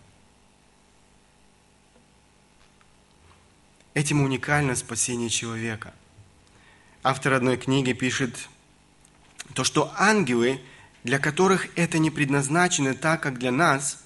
Этим 3.98 4.22
уникально 4.22 4.76
спасение 4.76 5.28
человека. 5.28 5.92
Автор 7.02 7.34
одной 7.34 7.58
книги 7.58 7.94
пишет 7.94 8.48
то, 9.56 9.64
что 9.64 9.92
ангелы, 9.98 10.62
для 11.04 11.18
которых 11.18 11.70
это 11.76 11.98
не 11.98 12.12
предназначено 12.12 12.94
так, 12.94 13.24
как 13.24 13.40
для 13.40 13.52
нас, 13.52 14.04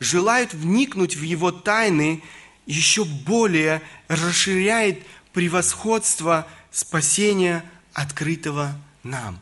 желают 0.00 0.54
вникнуть 0.54 1.14
в 1.16 1.20
его 1.20 1.52
тайны, 1.52 2.22
еще 2.64 3.04
более 3.04 3.82
расширяет 4.08 5.02
превосходство 5.34 6.48
спасения, 6.70 7.62
открытого 7.92 8.72
нам. 9.02 9.38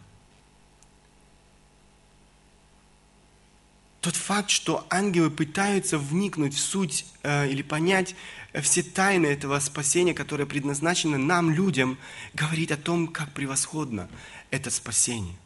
Тот 4.03 4.17
факт, 4.17 4.51
что 4.51 4.85
ангелы 4.91 5.31
пытаются 5.31 5.97
вникнуть 5.97 6.55
в 6.55 6.59
суть 6.59 7.07
э, 7.23 7.49
или 7.49 7.63
понять 7.63 8.17
все 8.61 8.83
тайны 8.83 9.29
этого 9.29 9.61
спасения, 9.61 10.13
которое 10.13 10.45
предназначено 10.45 11.19
нам, 11.19 11.53
людям, 11.53 11.97
говорит 12.35 12.73
о 12.73 12.77
том, 12.77 13.07
как 13.07 13.33
превосходно 13.33 14.09
это 14.51 14.71
спасение. 14.71 15.37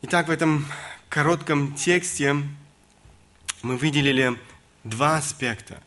Итак, 0.00 0.28
в 0.28 0.30
этом 0.30 0.66
коротком 1.10 1.74
тексте 1.74 2.34
мы 3.60 3.76
выделили 3.76 4.38
два 4.84 5.18
аспекта. 5.18 5.82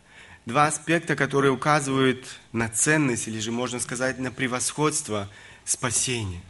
Два 0.45 0.67
аспекта, 0.67 1.15
которые 1.15 1.51
указывают 1.51 2.39
на 2.51 2.69
ценность, 2.69 3.27
или 3.27 3.39
же 3.39 3.51
можно 3.51 3.79
сказать, 3.79 4.19
на 4.19 4.31
превосходство 4.31 5.27
спасения. 5.65 6.41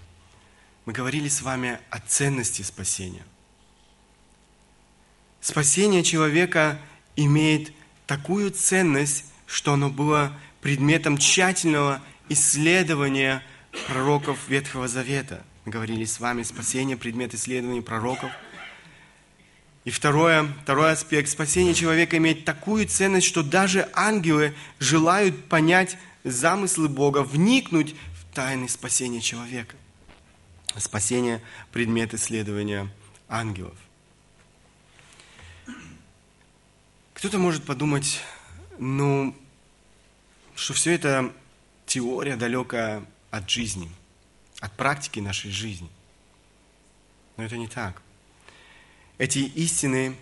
Мы 0.86 0.93
говорили 0.93 1.27
с 1.27 1.41
вами 1.41 1.79
о 1.89 1.99
ценности 1.99 2.61
спасения. 2.61 3.23
Спасение 5.39 6.03
человека 6.03 6.79
имеет 7.15 7.73
такую 8.07 8.51
ценность, 8.51 9.25
что 9.45 9.73
оно 9.73 9.89
было 9.89 10.38
предметом 10.61 11.17
тщательного 11.17 12.01
исследования 12.29 13.43
пророков 13.88 14.47
Ветхого 14.47 14.88
Завета. 14.88 15.43
Мы 15.65 15.71
говорили 15.71 16.05
с 16.05 16.19
вами 16.19 16.43
спасение, 16.43 16.97
предмет 16.97 17.34
исследования 17.34 17.82
пророков– 17.82 18.32
и 19.84 19.89
второе, 19.89 20.47
второй 20.61 20.91
аспект 20.91 21.29
спасения 21.29 21.73
человека 21.73 22.17
имеет 22.17 22.45
такую 22.45 22.88
ценность, 22.88 23.25
что 23.25 23.41
даже 23.41 23.89
ангелы 23.93 24.53
желают 24.79 25.45
понять 25.45 25.97
замыслы 26.23 26.88
Бога, 26.88 27.23
вникнуть 27.23 27.95
в 28.13 28.36
тайны 28.36 28.69
спасения 28.69 29.21
человека. 29.21 29.75
Спасение– 30.78 31.41
предмет 31.72 32.13
исследования 32.13 32.89
ангелов. 33.28 33.78
Кто-то 37.13 37.38
может 37.38 37.65
подумать, 37.65 38.22
ну, 38.80 39.36
что 40.55 40.74
все 40.74 40.93
это 40.93 41.34
теория 41.86 42.36
далекая 42.36 43.05
от 43.30 43.49
жизни, 43.49 43.91
от 44.59 44.72
практики 44.78 45.19
нашей 45.19 45.51
жизни. 45.51 45.89
Но 47.38 47.43
это 47.43 47.57
не 47.57 47.67
так– 47.67 48.01
эти 49.22 49.38
истины 49.38 50.15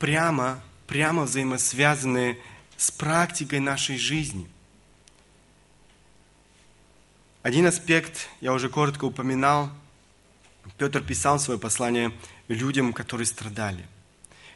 прямо, 0.00 0.60
прямо 0.88 1.22
взаимосвязаны 1.22 2.36
с 2.76 2.90
практикой 2.90 3.60
нашей 3.60 3.98
жизни. 3.98 4.50
Один 7.44 7.66
аспект 7.66 8.30
я 8.40 8.54
уже 8.54 8.70
коротко 8.70 9.04
упоминал. 9.04 9.70
Петр 10.78 11.02
писал 11.02 11.38
свое 11.38 11.60
послание 11.60 12.10
людям, 12.48 12.94
которые 12.94 13.26
страдали. 13.26 13.84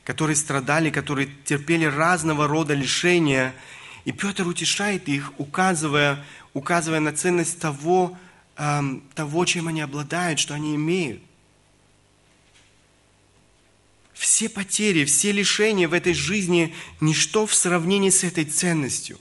Которые 0.05 0.37
страдали, 0.37 0.89
которые 0.89 1.29
терпели 1.45 1.85
разного 1.85 2.49
рода 2.49 2.73
лишения. 2.73 3.55
И 4.07 4.13
Петр 4.13 4.47
утешает 4.47 5.07
их, 5.07 5.35
указывая, 5.37 6.25
указывая 6.55 7.01
на 7.01 7.13
ценность 7.13 7.61
того, 7.61 8.17
эм, 8.57 9.03
того, 9.15 9.45
чем 9.45 9.69
они 9.69 9.83
обладают, 9.83 10.39
что 10.39 10.55
они 10.55 10.75
имеют. 10.75 11.21
Все 14.15 14.49
потери, 14.49 15.05
все 15.05 15.31
лишения 15.31 15.89
в 15.89 15.93
этой 15.93 16.15
жизни– 16.15 16.75
ничто 17.03 17.45
в 17.45 17.55
сравнении 17.55 18.09
с 18.09 18.25
этой 18.25 18.47
ценностью. 18.47 19.19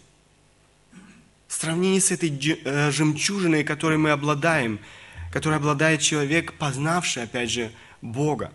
В 1.48 1.54
сравнении 1.54 2.00
с 2.00 2.12
этой 2.12 2.30
э, 2.30 2.92
жемчужиной, 2.92 3.64
которой 3.64 3.98
мы 3.98 4.12
обладаем, 4.12 4.80
которой 5.32 5.56
обладает 5.56 6.02
человек, 6.02 6.54
познавший, 6.54 7.24
опять 7.24 7.52
же, 7.52 7.72
Бога. 8.02 8.52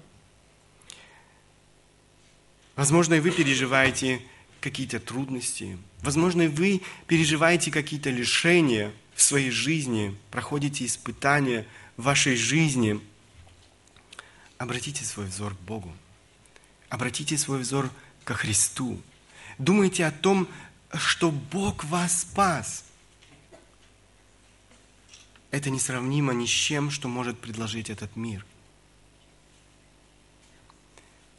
Возможно, 2.77 3.15
и 3.15 3.21
вы 3.21 3.31
переживаете 3.31 4.23
какие-то 4.61 5.01
трудности. 5.01 5.79
Возможно, 6.01 6.43
и 6.43 6.49
вы 6.49 6.83
переживаете 7.07 7.71
какие-то 7.71 8.11
лишения 8.11 8.93
в 9.15 9.23
своей 9.23 9.51
жизни, 9.51 10.17
проходите 10.31 10.87
испытания 10.87 11.67
в 11.97 12.05
вашей 12.05 12.37
жизни. 12.37 13.01
Обратите 14.59 15.05
свой 15.05 15.27
взор 15.27 15.55
к 15.55 15.61
Богу. 15.61 15.93
Обратите 16.89 17.37
свой 17.37 17.61
взор 17.61 17.91
ко 18.25 18.35
Христу. 18.35 19.01
Думайте 19.59 20.07
о 20.07 20.11
том, 20.11 20.49
что 20.99 21.31
Бог 21.31 21.85
вас 21.85 22.23
спас. 22.23 22.85
Это 25.51 25.71
несравнимо 25.71 26.33
ни 26.33 26.47
с 26.47 26.51
чем, 26.51 26.91
что 26.91 27.09
может 27.09 27.39
предложить 27.39 27.91
этот 27.91 28.17
мир. 28.17 28.45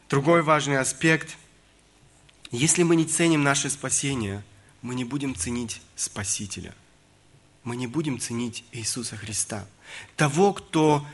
Другой 0.09 0.43
важный 0.43 0.77
аспект. 0.77 1.37
Если 2.51 2.83
мы 2.83 2.95
не 2.95 3.05
ценим 3.05 3.41
наше 3.41 3.69
спасение, 3.69 4.43
мы 4.83 4.93
не 4.93 5.03
будем 5.03 5.35
ценить 5.35 5.81
Спасителя. 5.95 6.75
Мы 7.63 7.75
не 7.75 7.87
будем 7.87 8.19
ценить 8.19 8.63
Иисуса 8.71 9.15
Христа. 9.15 9.65
Того, 10.15 10.53
кто 10.53 11.05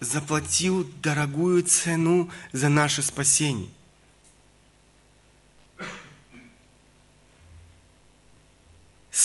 заплатил 0.00 0.84
дорогую 1.02 1.62
цену 1.64 2.30
за 2.52 2.68
наше 2.68 3.02
спасение. 3.02 3.70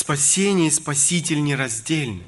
Спасение 0.04 0.68
и 0.68 0.70
Спаситель 0.70 1.42
нераздельны. 1.42 2.26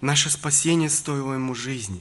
Наше 0.00 0.30
спасение 0.30 0.88
стоило 0.88 1.34
ему 1.34 1.54
жизни. 1.54 2.00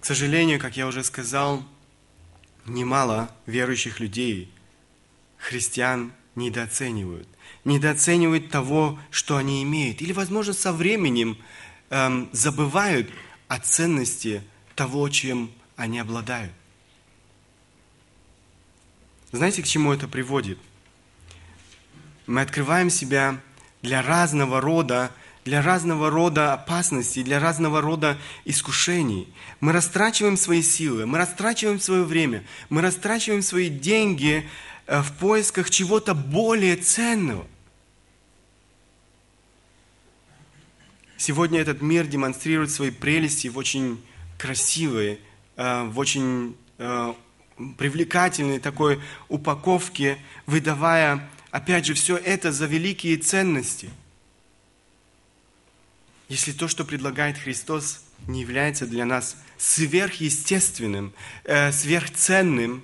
К 0.00 0.06
сожалению, 0.06 0.58
как 0.58 0.78
я 0.78 0.86
уже 0.86 1.04
сказал, 1.04 1.62
немало 2.64 3.30
верующих 3.44 4.00
людей, 4.00 4.50
христиан, 5.36 6.14
недооценивают. 6.36 7.28
Недооценивают 7.66 8.48
того, 8.48 8.98
что 9.10 9.36
они 9.36 9.62
имеют. 9.64 10.00
Или, 10.00 10.14
возможно, 10.14 10.54
со 10.54 10.72
временем 10.72 11.36
эм, 11.90 12.30
забывают 12.32 13.10
о 13.46 13.58
ценности 13.58 14.42
того, 14.74 15.06
чем 15.10 15.50
они 15.76 15.98
обладают. 15.98 16.54
Знаете, 19.32 19.62
к 19.62 19.66
чему 19.66 19.92
это 19.92 20.06
приводит? 20.06 20.58
Мы 22.26 22.42
открываем 22.42 22.90
себя 22.90 23.40
для 23.80 24.02
разного 24.02 24.60
рода 24.60 25.10
для 25.44 25.60
разного 25.60 26.08
рода 26.08 26.52
опасностей, 26.52 27.24
для 27.24 27.40
разного 27.40 27.80
рода 27.80 28.16
искушений. 28.44 29.26
Мы 29.60 29.72
растрачиваем 29.72 30.36
свои 30.36 30.62
силы, 30.62 31.04
мы 31.04 31.18
растрачиваем 31.18 31.80
свое 31.80 32.04
время, 32.04 32.44
мы 32.68 32.80
растрачиваем 32.80 33.42
свои 33.42 33.68
деньги 33.68 34.48
э, 34.86 35.02
в 35.02 35.12
поисках 35.14 35.68
чего-то 35.68 36.14
более 36.14 36.76
ценного. 36.76 37.44
Сегодня 41.16 41.60
этот 41.60 41.82
мир 41.82 42.06
демонстрирует 42.06 42.70
свои 42.70 42.90
прелести 42.90 43.48
в 43.48 43.58
очень 43.58 44.00
красивой, 44.38 45.18
э, 45.56 45.84
в 45.84 45.98
очень 45.98 46.56
э, 46.78 47.14
привлекательной 47.78 48.58
такой 48.58 49.00
упаковке, 49.28 50.18
выдавая, 50.46 51.28
опять 51.50 51.86
же, 51.86 51.94
все 51.94 52.16
это 52.16 52.52
за 52.52 52.66
великие 52.66 53.16
ценности– 53.16 53.90
если 56.32 56.52
то, 56.52 56.66
что 56.66 56.86
предлагает 56.86 57.36
Христос, 57.36 58.02
не 58.26 58.40
является 58.40 58.86
для 58.86 59.04
нас 59.04 59.36
сверхъестественным, 59.58 61.12
э, 61.44 61.70
сверхценным, 61.72 62.82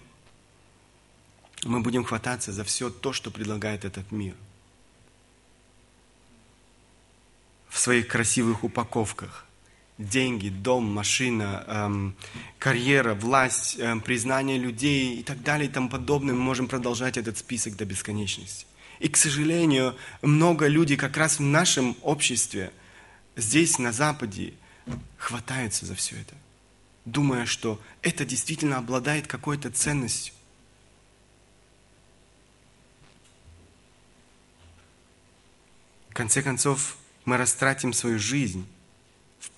мы 1.65 1.81
будем 1.81 2.05
хвататься 2.05 2.53
за 2.53 2.63
все 2.63 2.91
то, 2.91 3.15
что 3.15 3.31
предлагает 3.31 3.87
этот 3.87 4.13
мир. 4.13 4.35
В 7.71 7.79
своих 7.79 8.07
красивых 8.07 8.65
упаковках. 8.65 9.47
Деньги, 9.99 10.49
дом, 10.49 10.85
машина, 10.85 11.65
эм, 11.67 12.17
карьера, 12.59 13.15
власть, 13.15 13.77
эм, 13.79 14.01
признание 14.01 14.57
людей 14.57 15.17
и 15.17 15.23
так 15.23 15.43
далее 15.43 15.69
и 15.69 15.73
тому 15.73 15.89
подобное. 15.89 16.35
Мы 16.35 16.41
можем 16.41 16.69
продолжать 16.69 17.17
этот 17.17 17.37
список 17.37 17.77
до 17.77 17.85
бесконечности. 17.85 18.67
И, 19.01 19.09
к 19.09 19.17
сожалению, 19.17 19.97
много 20.23 20.69
людей 20.69 20.97
как 20.97 21.17
раз 21.17 21.39
в 21.39 21.43
нашем 21.43 21.97
обществе– 22.03 22.73
здесь, 23.39 23.79
на 23.79 23.93
Западе, 23.93 24.53
хватаются 25.17 25.87
за 25.87 25.95
все 25.95 26.21
это, 26.21 26.35
думая, 27.05 27.47
что 27.47 27.81
это 28.03 28.25
действительно 28.25 28.79
обладает 28.79 29.27
какой-то 29.27 29.71
ценностью. 29.71 30.35
В 36.11 36.15
конце 36.15 36.43
концов, 36.43 36.97
мы 37.25 37.37
растратим 37.37 37.93
свою 37.93 38.19
жизнь 38.19 38.67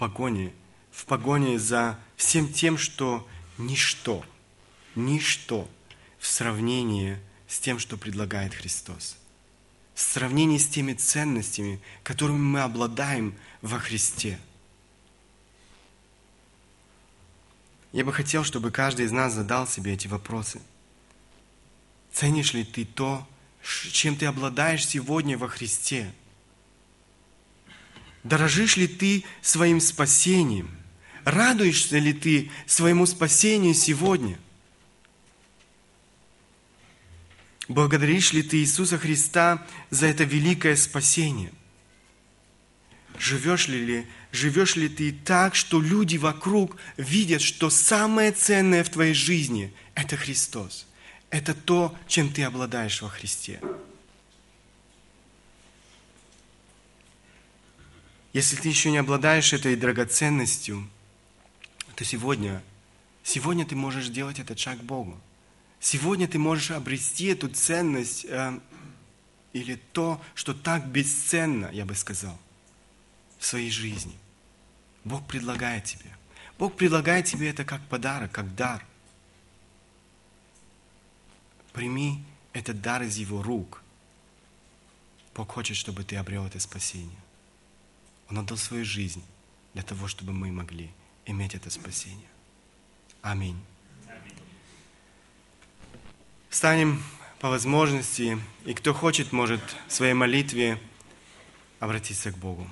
погоне, 0.00 0.52
в 0.90 1.04
погоне 1.04 1.58
за 1.58 1.98
всем 2.16 2.52
тем, 2.52 2.78
что 2.78 3.28
ничто, 3.58 4.24
ничто 4.94 5.68
в 6.18 6.26
сравнении 6.26 7.18
с 7.46 7.60
тем, 7.60 7.78
что 7.78 7.96
предлагает 7.96 8.54
Христос 8.54 9.16
в 10.00 10.02
сравнении 10.02 10.56
с 10.56 10.66
теми 10.66 10.94
ценностями, 10.94 11.78
которыми 12.02 12.38
мы 12.38 12.60
обладаем 12.60 13.34
во 13.60 13.78
Христе. 13.78 14.40
Я 17.92 18.06
бы 18.06 18.12
хотел, 18.12 18.42
чтобы 18.42 18.70
каждый 18.70 19.04
из 19.04 19.12
нас 19.12 19.34
задал 19.34 19.66
себе 19.66 19.92
эти 19.92 20.08
вопросы. 20.08 20.62
Ценишь 22.12 22.54
ли 22.54 22.64
ты 22.64 22.86
то, 22.86 23.28
чем 23.62 24.16
ты 24.16 24.24
обладаешь 24.24 24.86
сегодня 24.86 25.36
во 25.36 25.48
Христе? 25.48 26.14
Дорожишь 28.22 28.76
ли 28.76 28.86
ты 28.86 29.24
своим 29.40 29.80
спасением? 29.80 30.70
Радуешься 31.24 31.98
ли 31.98 32.12
ты 32.12 32.50
своему 32.66 33.06
спасению 33.06 33.74
сегодня– 33.74 34.38
Благодаришь 37.70 38.32
ли 38.32 38.42
ты 38.42 38.56
Иисуса 38.56 38.98
Христа 38.98 39.64
за 39.90 40.06
это 40.06 40.24
великое 40.24 40.74
спасение? 40.74 41.52
Живешь 43.16 43.68
ли, 43.68 43.78
ли, 43.78 44.06
живешь 44.32 44.74
ли 44.74 44.88
ты 44.88 45.12
так, 45.12 45.54
что 45.54 45.80
люди 45.80 46.16
вокруг 46.16 46.76
видят, 46.96 47.40
что 47.40 47.70
самое 47.70 48.32
ценное 48.32 48.82
в 48.82 48.88
твоей 48.88 49.14
жизни– 49.14 49.72
это 49.94 50.16
Христос. 50.16 50.88
Это 51.30 51.54
то, 51.54 51.96
чем 52.08 52.32
ты 52.32 52.42
обладаешь 52.42 53.02
во 53.02 53.08
Христе. 53.08 53.60
Если 58.32 58.56
ты 58.56 58.68
еще 58.68 58.90
не 58.90 58.98
обладаешь 58.98 59.52
этой 59.52 59.74
драгоценностью, 59.74 60.88
то 61.96 62.04
сегодня, 62.04 62.62
сегодня 63.24 63.66
ты 63.66 63.74
можешь 63.74 64.06
сделать 64.06 64.38
этот 64.38 64.58
шаг 64.58 64.78
к 64.78 64.82
Богу. 64.82 65.20
Сегодня 65.80 66.28
ты 66.28 66.38
можешь 66.38 66.70
обрести 66.70 67.26
эту 67.26 67.48
ценность 67.48 68.24
э, 68.28 68.60
или 69.52 69.76
то, 69.92 70.20
что 70.34 70.54
так 70.54 70.86
бесценно, 70.86 71.70
я 71.72 71.84
бы 71.84 71.94
сказал, 71.94 72.38
в 73.38 73.46
своей 73.46 73.70
жизни. 73.70 74.16
Бог 75.04 75.26
предлагает 75.26 75.84
тебе. 75.84 76.10
Бог 76.58 76.76
предлагает 76.76 77.24
тебе 77.24 77.48
это 77.48 77.64
как 77.64 77.80
подарок, 77.88 78.30
как 78.30 78.54
дар. 78.54 78.84
Прими 81.72 82.22
этот 82.52 82.80
дар 82.82 83.02
из 83.02 83.16
Его 83.16 83.42
рук. 83.42 83.82
Бог 85.34 85.50
хочет, 85.50 85.76
чтобы 85.76 86.04
ты 86.04 86.16
обрел 86.16 86.46
это 86.46 86.60
спасение. 86.60 87.18
Он 88.30 88.38
отдал 88.38 88.56
свою 88.56 88.84
жизнь 88.84 89.22
для 89.74 89.82
того, 89.82 90.06
чтобы 90.06 90.32
мы 90.32 90.52
могли 90.52 90.90
иметь 91.26 91.54
это 91.54 91.68
спасение. 91.70 92.28
Аминь. 93.22 93.58
Встанем 96.48 97.02
по 97.40 97.48
возможности, 97.48 98.38
и 98.64 98.74
кто 98.74 98.94
хочет, 98.94 99.32
может 99.32 99.60
в 99.88 99.92
своей 99.92 100.14
молитве 100.14 100.80
обратиться 101.80 102.30
к 102.30 102.38
Богу. 102.38 102.66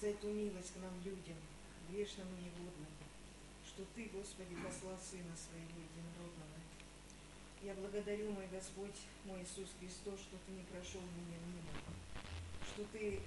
за 0.00 0.06
эту 0.08 0.28
милость 0.28 0.72
к 0.72 0.76
нам, 0.80 0.94
людям, 1.04 1.36
грешным 1.90 2.26
и 2.38 2.44
негодным, 2.44 2.88
что 3.66 3.84
Ты, 3.94 4.08
Господи, 4.14 4.54
послал 4.64 4.96
Сына 4.98 5.34
Своего 5.36 5.76
Единородного. 5.76 6.56
Я 7.62 7.74
благодарю, 8.10 8.32
мой 8.32 8.46
Господь, 8.50 8.96
мой 9.24 9.40
Иисус 9.42 9.68
Христос, 9.78 10.18
что 10.18 10.36
Ты 10.44 10.52
не 10.52 10.64
прошел 10.64 11.00
меня 11.00 11.38
мимо, 11.46 11.70
что 12.66 12.82
Ты 12.92 13.18